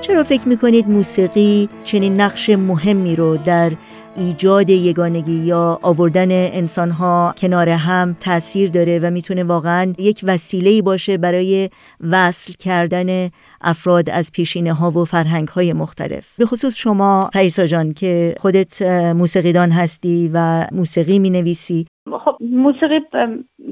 چرا 0.00 0.24
فکر 0.24 0.48
میکنید 0.48 0.88
موسیقی 0.88 1.68
چنین 1.84 2.20
نقش 2.20 2.50
مهمی 2.50 3.16
رو 3.16 3.36
در 3.36 3.72
ایجاد 4.17 4.69
یگانگی 4.69 5.31
یا 5.31 5.79
آوردن 5.81 6.31
انسانها 6.31 7.33
کنار 7.37 7.69
هم 7.69 8.15
تاثیر 8.19 8.69
داره 8.69 8.99
و 8.99 9.11
می‌تونه 9.11 9.43
واقعا 9.43 9.93
یک 9.97 10.21
وسیله 10.23 10.81
باشه 10.81 11.17
برای 11.17 11.69
وصل 11.99 12.53
کردن 12.53 13.29
افراد 13.61 14.09
از 14.09 14.31
پیشینه 14.31 14.73
ها 14.73 14.91
و 14.91 15.05
فرهنگ 15.05 15.47
های 15.47 15.73
مختلف. 15.73 16.27
به 16.37 16.45
خصوص 16.45 16.75
شما 16.75 17.29
پریسا 17.33 17.65
جان 17.65 17.93
که 17.93 18.35
خودت 18.39 18.81
موسیقیدان 19.15 19.71
هستی 19.71 20.31
و 20.33 20.67
موسیقی 20.71 21.19
می 21.19 21.29
نویسی 21.29 21.87
خب 22.11 22.37
موسیقی 22.39 22.99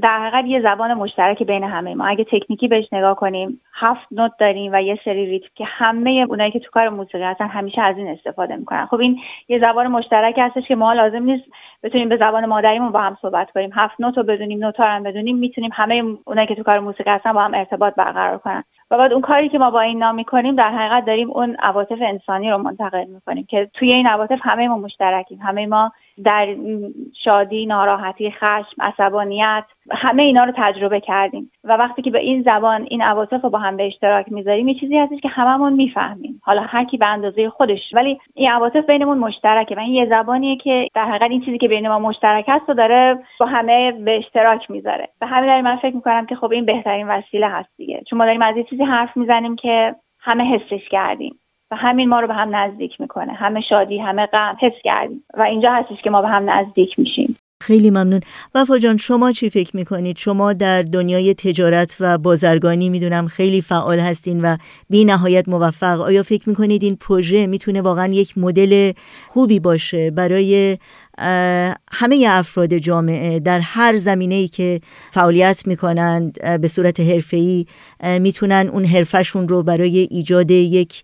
در 0.02 0.20
حقیقت 0.20 0.46
یه 0.46 0.62
زبان 0.62 0.94
مشترک 0.94 1.44
بین 1.44 1.64
همه 1.64 1.96
ما. 1.96 2.06
اگه 2.06 2.24
تکنیکی 2.24 2.68
بهش 2.68 2.86
نگاه 2.92 3.16
کنیم 3.16 3.62
هفت 3.74 4.08
نوت 4.12 4.32
داریم 4.40 4.72
و 4.74 4.82
یه 4.82 5.00
سری 5.06 5.26
ریتم 5.26 5.48
که 5.56 5.66
همه 5.68 6.26
اونایی 6.30 6.52
که 6.52 6.60
تو 6.60 6.72
کار 6.72 6.90
موسیقی 6.90 7.24
هستن 7.24 7.48
همیشه 7.48 7.82
از 7.82 7.98
این 7.98 8.08
استفاده 8.08 8.56
می‌کنن. 8.56 8.86
خب 8.86 9.00
این 9.00 9.20
یه 9.48 9.60
زبان 9.60 9.88
مشترک 9.88 10.36
هستش 10.38 10.68
که 10.68 10.76
ما 10.76 10.94
لازم 10.94 11.24
نیست 11.24 11.44
بتونیم 11.84 12.10
به 12.10 12.18
زبان 12.18 12.46
مادریمون 12.46 12.92
با 12.92 13.02
هم 13.02 13.18
صحبت 13.22 13.52
کنیم. 13.52 13.70
هفت 13.74 14.02
نوت 14.02 14.18
رو 14.18 14.24
بدونیم 14.24 14.60
نوت 14.60 14.80
هم 14.80 15.04
بدونیم 15.04 15.38
می‌تونیم 15.38 15.72
همه 15.74 16.04
اونایی 16.26 16.48
که 16.48 16.56
تو 16.56 16.64
کار 16.64 16.80
موسیقی 16.80 17.10
هستن 17.10 17.34
با 17.34 17.42
هم 17.42 17.54
ارتباط 17.54 17.96
برقرار 17.96 18.38
کنن. 18.38 18.64
و 18.92 18.98
بعد 18.98 19.14
اون 19.14 19.22
کاری 19.22 19.50
که 19.50 19.58
ما 19.58 19.72
با 19.72 19.82
این 19.82 20.00
نام 20.00 20.16
می‌کنیم 20.16 20.56
در 20.56 20.70
حقیقت 20.70 21.06
داریم 21.06 21.32
اون 21.32 21.56
عواطف 21.60 21.98
انسانی 22.02 22.52
رو 22.52 22.58
منتقل 22.58 23.06
می‌کنیم 23.06 23.46
که 23.50 23.70
توی 23.74 23.92
این 23.92 24.08
عواطف 24.08 24.40
همه 24.42 24.68
ما 24.68 24.78
مشترکیم. 24.78 25.40
همه 25.40 25.66
ما 25.66 25.92
در 26.24 26.56
شادی 27.24 27.66
ناراحتی 27.66 28.32
خشم 28.32 28.82
عصبانیت 28.82 29.64
همه 29.92 30.24
اینا 30.24 30.44
رو 30.44 30.54
تجربه 30.56 31.00
کردیم. 31.00 31.52
و 31.64 31.72
وقتی 31.72 32.01
که 32.01 32.11
به 32.11 32.20
این 32.20 32.41
زبان 32.41 32.88
این 32.89 33.01
عواطف 33.01 33.43
رو 33.43 33.49
با 33.49 33.59
هم 33.59 33.78
به 33.78 33.88
اشتراک 33.88 34.32
می‌ذاریم 34.32 34.68
یه 34.68 34.80
چیزی 34.80 34.97
هستش 34.97 35.20
که 35.20 35.30
هممون 35.30 35.74
می‌فهمیم. 35.74 36.41
حالا 36.43 36.61
هر 36.61 36.84
کی 36.84 36.97
به 36.97 37.05
اندازه 37.05 37.49
خودش. 37.49 37.80
ولی 37.93 38.20
این 38.34 38.51
عواطف 38.51 38.86
بینمون 38.86 39.18
مشترکه. 39.18 39.76
و 39.76 39.80
این 39.80 39.93
یه 39.93 40.05
زبانیه 40.05 40.55
که 40.55 40.88
در 40.93 41.05
حقیقت 41.05 41.32
این 41.32 41.41
چیزی 41.41 41.57
که 41.57 41.68
بین 41.68 41.88
ما 41.88 41.99
مشترک 41.99 42.45
هست 42.47 42.70
و 42.70 42.74
داره 42.74 43.20
با 43.39 43.45
همه 43.45 43.91
به 43.91 44.18
اشتراک 44.18 44.72
می‌ذاره. 44.72 45.09
به 45.20 45.28
همین 45.28 45.49
دلیل 45.49 45.64
من 45.64 45.78
فکر 45.78 45.95
می‌کنم 45.95 46.26
که 46.26 46.36
خب 46.36 46.51
این 46.51 46.66
بهترین 46.66 47.07
وسیله 47.07 47.47
هست 47.47 47.70
دیگه. 47.78 48.03
چون 48.09 48.20
ما 48.20 48.26
داریم 48.26 48.41
از 48.41 48.57
یه 48.57 48.64
چیزی 48.64 48.84
حرف 48.84 49.18
می‌زنیم 49.18 49.55
که 49.55 49.95
همه 50.20 50.43
حسش 50.43 50.89
کردیم. 50.89 51.39
و 51.72 51.76
همین 51.76 52.09
ما 52.09 52.20
رو 52.20 52.28
به 52.28 52.34
هم 52.34 52.55
نزدیک 52.55 53.01
می‌کنه. 53.01 53.34
همه 53.34 53.61
شادی 53.61 53.97
همه 53.97 54.26
غم 54.26 54.57
حس 54.61 54.82
کردیم. 54.84 55.24
و 55.34 55.41
اینجا 55.41 55.72
هستش 55.72 56.01
که 56.01 56.09
ما 56.09 56.22
به 56.22 56.28
هم 56.28 56.49
نزدیک 56.49 56.99
میشیم. 56.99 57.36
خیلی 57.64 57.89
ممنون. 57.89 58.22
وفا 58.55 58.78
جان 58.78 58.97
شما 58.97 59.32
چی 59.32 59.49
فکر 59.49 59.76
می‌کنید؟ 59.76 60.18
شما 60.18 60.53
در 60.53 60.82
دنیای 60.82 61.34
تجارت 61.34 61.97
و 61.99 62.18
بازرگانی 62.18 62.89
می‌دونم 62.89 63.28
خیلی 63.28 63.61
فعال 63.61 63.99
هستین 63.99 64.41
و 64.41 64.57
بی 64.89 65.05
نهایت 65.05 65.49
موفق. 65.49 66.01
آیا 66.01 66.24
فکر 66.24 66.49
می‌کنید 66.49 66.84
این 66.84 66.95
پروژه 66.95 67.47
می‌تونه 67.47 67.82
واقعا 67.82 68.14
یک 68.14 68.38
مدل 68.38 68.91
خوبی 69.28 69.59
باشه 69.59 70.11
برای 70.11 70.78
همه 71.91 72.28
افراد 72.30 72.78
جامعه 72.78 73.39
در 73.39 73.59
هر 73.59 73.95
زمینه 73.95 74.36
ای 74.36 74.47
که 74.47 74.82
فعالیت 75.11 75.68
می‌کنند 75.68 76.61
به 76.61 76.68
صورت 76.68 76.99
حرفه‌ای 76.99 77.66
می‌تونن 78.20 78.70
اون 78.74 78.86
حرفشون 78.86 79.47
رو 79.47 79.64
برای 79.64 80.07
ایجاد 80.11 80.51
یک 80.51 81.03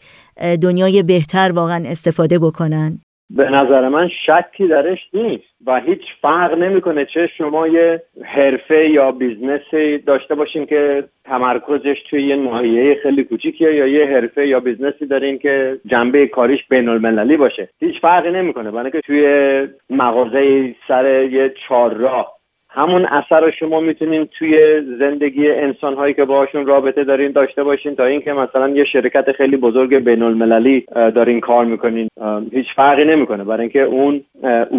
دنیای 0.62 1.04
بهتر 1.04 1.52
واقعا 1.52 1.84
استفاده 1.90 2.40
بکنن؟ 2.40 3.02
به 3.30 3.50
نظر 3.50 3.88
من 3.88 4.10
شکی 4.26 4.68
درش 4.68 5.00
نیست 5.14 5.44
و 5.66 5.80
هیچ 5.80 6.02
فرق 6.22 6.58
نمی‌کنه 6.58 7.06
چه 7.06 7.28
شما 7.38 7.68
یه 7.68 8.02
حرفه 8.26 8.90
یا 8.90 9.12
بیزنسی 9.12 9.98
داشته 9.98 10.36
باشین 10.36 10.66
که 10.66 11.04
تمرکزش 11.26 12.04
توی 12.10 12.24
یه 12.24 12.36
ناحیه 12.36 12.96
خیلی 13.04 13.24
کوچیکیه 13.24 13.76
یا 13.76 13.88
یه 13.88 14.06
حرفه 14.06 14.48
یا 14.48 14.60
بیزنسی 14.60 15.06
دارین 15.06 15.38
که 15.38 15.78
جنبه 15.86 16.28
کاریش 16.28 16.68
بین 16.70 16.90
المللی 16.90 17.38
باشه. 17.38 17.70
هیچ 17.80 18.02
فرقی 18.02 18.32
نمی‌کنه. 18.32 18.72
برای 18.72 18.92
که 18.92 19.02
توی 19.02 19.68
مغازه 19.90 20.76
سر 20.88 21.24
یه 21.24 21.54
چهارراه 21.68 22.39
همون 22.72 23.06
اثر 23.06 23.40
رو 23.40 23.52
شما 23.52 23.80
می‌تونین 23.80 24.28
توی 24.40 24.82
زندگی 25.00 25.52
انسان 25.52 25.94
هایی 25.94 26.14
که 26.14 26.26
باشون 26.26 26.66
رابطه 26.66 27.04
دارین 27.04 27.32
داشته 27.32 27.64
باشین 27.64 27.96
تا 27.96 28.06
اینکه 28.06 28.34
مثلا 28.34 28.70
یه 28.70 28.84
شرکت 28.84 29.32
خیلی 29.32 29.58
بزرگ 29.58 29.96
بین 29.96 30.24
المللی 30.24 30.86
دارین 30.96 31.40
کار 31.40 31.66
می‌کنین. 31.66 32.08
هیچ 32.52 32.68
فرقی 32.76 33.06
نمی‌کنه. 33.06 33.44
برای 33.44 33.62
اینکه 33.62 33.82
اون 33.82 34.22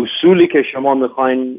اصولی 0.03 0.47
که 0.47 0.62
شما 0.62 0.95
می‌خواین 0.95 1.57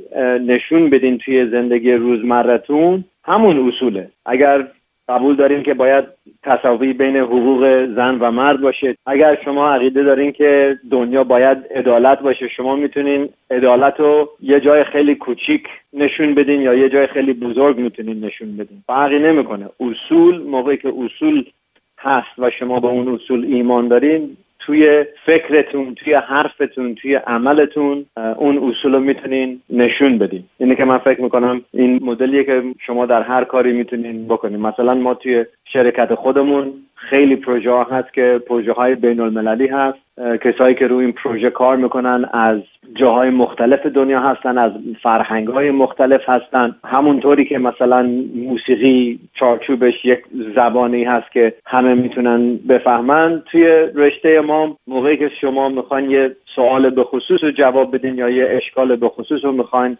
نشون 0.47 0.89
بدین 0.89 1.17
توی 1.17 1.45
زندگی 1.45 1.93
روزمرتون 1.93 3.03
همون 3.23 3.67
اصوله. 3.67 4.09
اگر 4.25 4.67
قبول 5.11 5.35
داریم 5.35 5.63
که 5.63 5.73
باید 5.73 6.05
تصاوی 6.43 6.93
بین 6.93 7.17
حقوق 7.17 7.85
زن 7.95 8.17
و 8.19 8.31
مرد 8.31 8.61
باشه. 8.61 8.95
اگر 9.05 9.37
شما 9.45 9.73
عقیده 9.73 10.03
دارین 10.03 10.31
که 10.31 10.77
دنیا 10.91 11.23
باید 11.23 11.57
عدالت 11.75 12.19
باشه 12.19 12.47
شما 12.47 12.75
می‌تونین 12.75 13.29
عدالت 13.51 13.99
رو 13.99 14.29
یه 14.41 14.59
جای 14.59 14.83
خیلی 14.83 15.15
کوچیک 15.15 15.63
نشون 15.93 16.35
بدین 16.35 16.61
یا 16.61 16.73
یه 16.73 16.89
جای 16.89 17.07
خیلی 17.07 17.33
بزرگ 17.33 17.77
می‌تونین 17.77 18.25
نشون 18.25 18.57
بدین. 18.57 18.83
فرقی 18.87 19.19
نمی‌کنه. 19.19 19.69
اصول 19.79 20.41
موقعی 20.41 20.77
که 20.77 20.93
اصول 20.97 21.45
هست 21.99 22.39
و 22.39 22.49
شما 22.49 22.79
به 22.79 22.87
اون 22.87 23.07
اصول 23.13 23.45
ایمان 23.45 23.87
دارین 23.87 24.37
توی 24.65 25.05
فکرتون 25.25 25.95
توی 25.95 26.13
حرفتون 26.13 26.95
توی 26.95 27.15
عملتون 27.15 28.05
اون 28.37 28.57
اصول 28.57 28.93
رو 28.93 28.99
می‌تونین 28.99 29.61
نشون 29.69 30.17
بدین. 30.17 30.43
اینه 30.57 30.75
که 30.75 30.85
من 30.85 30.97
فکر 30.97 31.21
می‌کنم 31.21 31.61
این 31.73 31.99
مدلیه 32.03 32.43
که 32.43 32.63
شما 32.85 33.05
در 33.05 33.21
هر 33.21 33.43
کاری 33.43 33.73
می‌تونین 33.73 34.27
بکنین. 34.27 34.59
مثلا 34.59 34.93
ما 34.93 35.13
توی 35.13 35.45
شرکت 35.73 36.15
خودمون 36.15 36.73
خیلی 37.09 37.35
پروژه 37.35 37.71
ها 37.71 37.83
هست 37.83 38.13
که 38.13 38.41
پروژه 38.47 38.71
های 38.71 38.95
بین 38.95 39.19
المللی 39.19 39.67
هست 39.67 39.99
کسایی 40.41 40.75
که 40.75 40.87
روی 40.87 41.05
این 41.05 41.13
پروژه 41.13 41.49
کار 41.49 41.77
می‌کنن 41.77 42.25
از 42.33 42.59
جاهای 42.95 43.29
مختلف 43.29 43.85
دنیا 43.85 44.19
هستن 44.19 44.57
از 44.57 44.71
فرهنگ 45.03 45.47
های 45.47 45.71
مختلف 45.71 46.21
هستن. 46.29 46.75
همونطوری 46.85 47.45
که 47.45 47.57
مثلا 47.57 48.09
موسیقی 48.35 49.19
چارچوبش 49.33 50.05
یک 50.05 50.19
زبانی 50.55 51.03
هست 51.03 51.31
که 51.31 51.53
همه 51.65 51.93
می‌تونن 51.93 52.55
بفهمن 52.69 53.43
توی 53.51 53.65
رشته 53.95 54.41
ما 54.41 54.77
موقعی 54.87 55.17
که 55.17 55.31
شما 55.41 55.69
می‌خواین 55.69 56.11
یه 56.11 56.35
سوال 56.55 56.89
به 56.89 57.03
خصوص 57.03 57.43
رو 57.43 57.51
جواب 57.51 57.95
بدین 57.95 58.17
یا 58.17 58.29
یه 58.29 58.47
اشکال 58.49 58.95
به 58.95 59.09
خصوص 59.09 59.45
رو 59.45 59.51
می‌خواین 59.51 59.97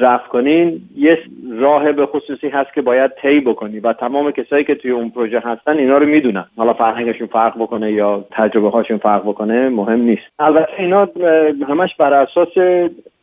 رفع 0.00 0.28
کنین 0.28 0.80
یه 0.96 1.18
راه 1.58 1.92
به 1.92 2.06
خصوصی 2.06 2.48
هست 2.48 2.74
که 2.74 2.82
باید 2.82 3.10
طی 3.22 3.40
بکنی 3.40 3.80
و 3.80 3.92
تمام 3.92 4.30
کسایی 4.30 4.64
که 4.64 4.74
توی 4.74 4.90
اون 4.90 5.10
پروژه 5.10 5.40
هستن 5.44 5.78
اینا 5.78 5.98
رو 5.98 6.06
می‌دونن. 6.06 6.44
حالا 6.56 6.72
فرهنگشون 6.72 7.26
فرق 7.26 7.58
بکنه 7.58 7.92
یا 7.92 8.24
تجربه 8.30 8.70
هاشون 8.70 8.98
فرق 8.98 9.22
بکنه 9.22 9.68
مهم 9.68 10.00
نیست. 10.00 10.22
البته 10.38 10.72
اینا 10.78 11.08
همش 11.68 11.96
بر 11.98 12.12
اساس 12.12 12.48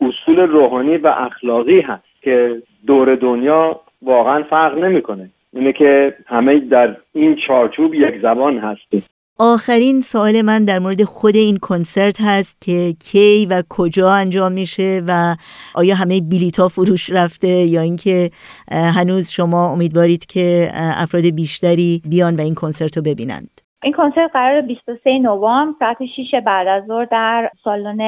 اصول 0.01 0.39
روحانی 0.39 0.97
و 0.97 1.07
اخلاقی 1.07 1.81
هست 1.81 2.21
که 2.21 2.61
دور 2.87 3.15
دنیا 3.15 3.79
واقعا 4.01 4.43
فرق 4.43 4.77
نمی‌کنه. 4.77 5.29
اینه 5.53 5.73
که 5.73 6.13
همه 6.27 6.59
در 6.59 6.95
این 7.13 7.35
چارچوب 7.35 7.93
یک 7.93 8.21
زبان 8.21 8.57
هستیم. 8.57 9.03
آخرین 9.43 10.01
سوال 10.01 10.41
من 10.41 10.65
در 10.65 10.79
مورد 10.79 11.03
خود 11.03 11.35
این 11.35 11.57
کنسرت 11.57 12.21
هست 12.21 12.61
که 12.61 12.93
کی 12.99 13.47
و 13.49 13.63
کجا 13.69 14.11
انجام 14.11 14.51
میشه 14.51 15.01
و 15.07 15.35
آیا 15.75 15.95
همه 15.95 16.21
بلیتا 16.21 16.67
فروش 16.67 17.11
رفته 17.11 17.47
یا 17.47 17.81
اینکه 17.81 18.29
هنوز 18.71 19.29
شما 19.29 19.71
امیدوارید 19.71 20.25
که 20.25 20.71
افراد 20.73 21.23
بیشتری 21.35 22.01
بیان 22.09 22.35
و 22.35 22.41
این 22.41 22.55
کنسرت 22.55 22.97
رو 22.97 23.03
ببینند؟ 23.03 23.61
این 23.83 23.93
کنسرت 23.93 24.31
قرار 24.33 24.61
23 24.61 25.19
نوامبر 25.19 25.75
ساعت 25.79 25.97
6 26.05 26.35
بعد 26.45 26.67
از 26.67 26.83
ظهر 26.87 27.05
در 27.05 27.49
سالن 27.63 28.01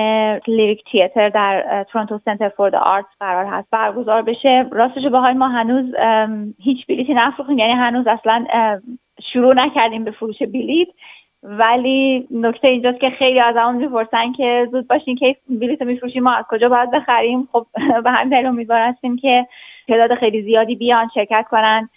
لیریک 0.48 0.84
تیاتر 0.92 1.30
در 1.30 1.86
تورنتو 1.92 2.20
سنتر 2.26 2.50
فور 2.50 2.76
آرتس 2.76 3.10
قرار 3.20 3.46
هست 3.46 3.68
برگزار 3.72 4.22
بشه. 4.22 4.66
راستش 4.72 5.04
بخواید 5.14 5.38
ما 5.38 5.48
هنوز 5.48 5.86
هیچ 6.60 6.88
بلیتی 6.88 7.14
نفروختیم 7.14 7.60
یعنی 7.60 7.74
هنوز 7.74 8.08
اصلا 8.08 8.46
شروع 9.34 9.54
نکردیم 9.54 10.04
به 10.04 10.12
فروش 10.12 10.40
بلیت. 10.40 10.88
ولی 11.44 12.28
نکته 12.32 12.68
اینجاست 12.68 13.00
که 13.00 13.10
خیلی 13.10 13.40
از 13.40 13.56
همون 13.58 13.76
می‌پرسن 13.76 14.32
که 14.32 14.68
زود 14.72 14.88
باشین 14.88 15.16
که 15.16 15.36
بلیت 15.50 15.82
میفروشیم 15.82 16.24
ما 16.24 16.34
از 16.34 16.46
کجا 16.50 16.70
باید 16.70 16.92
بخریم؟ 16.92 17.50
خب 17.52 17.66
به 18.04 18.12
همین 18.12 18.30
دلیل 18.30 18.46
امیدوار 18.46 18.94
که 19.22 19.48
تعداد 19.88 20.16
خیلی 20.16 20.42
زیادی 20.42 20.76
بیان 20.76 21.10
شرکت 21.14 21.46
کنن. 21.52 21.90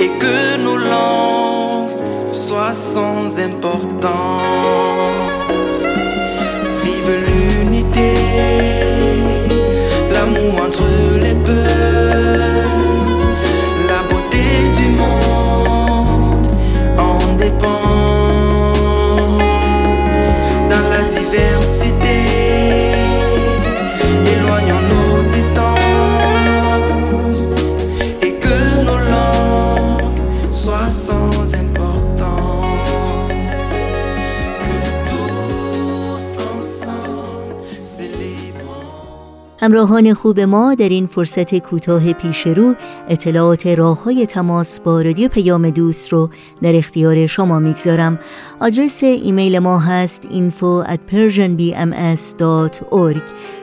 et 0.00 0.08
que 0.18 0.56
nos 0.64 0.76
langues 0.76 2.34
soient 2.34 2.72
sans 2.72 3.38
importance. 3.38 4.89
همراهان 39.62 40.14
خوب 40.14 40.40
ما 40.40 40.74
در 40.74 40.88
این 40.88 41.06
فرصت 41.06 41.58
کوتاه 41.58 42.12
پیش 42.12 42.46
رو 42.46 42.74
اطلاعات 43.08 43.66
راه 43.66 44.02
های 44.04 44.26
تماس 44.26 44.80
با 44.80 45.02
رادیو 45.02 45.28
پیام 45.28 45.70
دوست 45.70 46.12
رو 46.12 46.30
در 46.62 46.76
اختیار 46.76 47.26
شما 47.26 47.58
می‌گذارم. 47.58 48.18
آدرس 48.60 49.02
ایمیل 49.02 49.58
ما 49.58 49.78
هست 49.78 50.22
info 50.30 50.84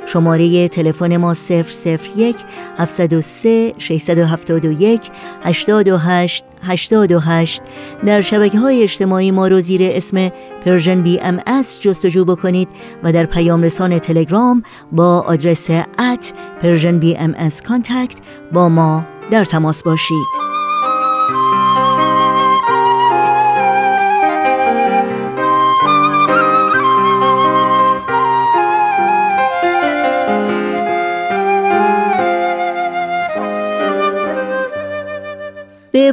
شماره 0.07 0.67
تلفن 0.67 1.17
ما 1.17 1.33
001 1.33 2.35
703 2.77 3.73
671 3.77 5.11
828 5.43 6.45
828 6.63 7.61
در 8.05 8.21
شبکه 8.21 8.59
های 8.59 8.83
اجتماعی 8.83 9.31
ما 9.31 9.47
رو 9.47 9.59
زیر 9.59 9.81
اسم 9.83 10.29
Persian 10.65 11.01
BMS 11.01 11.39
جستجو 11.81 12.25
بکنید 12.25 12.67
و 13.03 13.11
در 13.11 13.25
پیام 13.25 13.63
رسان 13.63 13.99
تلگرام 13.99 14.63
با 14.91 15.19
آدرس 15.19 15.69
at 15.99 16.33
Persian 16.61 16.99
BMS 16.99 17.35
Contact 17.67 18.17
با 18.51 18.69
ما 18.69 19.05
در 19.31 19.45
تماس 19.45 19.83
باشید. 19.83 20.46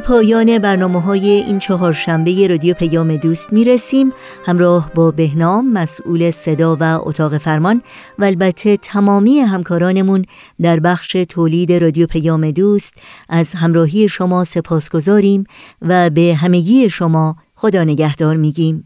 پایان 0.05 0.59
برنامه 0.59 1.01
های 1.01 1.29
این 1.29 1.59
چهارشنبه 1.59 2.47
رادیو 2.47 2.73
پیام 2.73 3.15
دوست 3.15 3.53
می 3.53 3.63
رسیم 3.63 4.11
همراه 4.45 4.91
با 4.95 5.11
بهنام 5.11 5.71
مسئول 5.71 6.31
صدا 6.31 6.77
و 6.79 6.83
اتاق 6.83 7.37
فرمان 7.37 7.81
و 8.19 8.25
البته 8.25 8.77
تمامی 8.77 9.39
همکارانمون 9.39 10.25
در 10.61 10.79
بخش 10.79 11.11
تولید 11.29 11.71
رادیو 11.73 12.07
پیام 12.07 12.51
دوست 12.51 12.93
از 13.29 13.53
همراهی 13.53 14.07
شما 14.07 14.43
سپاس 14.43 14.89
گذاریم 14.89 15.43
و 15.81 16.09
به 16.09 16.35
همگی 16.35 16.89
شما 16.89 17.35
خدا 17.55 17.83
نگهدار 17.83 18.35
میگیم. 18.35 18.83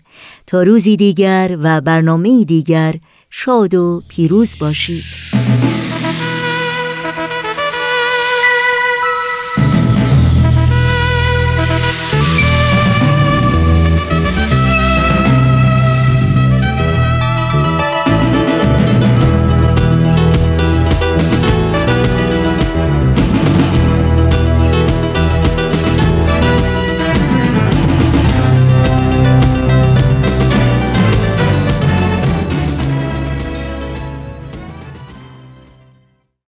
تا 0.47 0.63
روزی 0.63 0.97
دیگر 0.97 1.57
و 1.63 1.82
برنامه 1.82 2.43
دیگر 2.43 2.95
شاد 3.30 3.76
و 3.76 4.01
پیروز 4.09 4.55
باشید. 4.59 5.03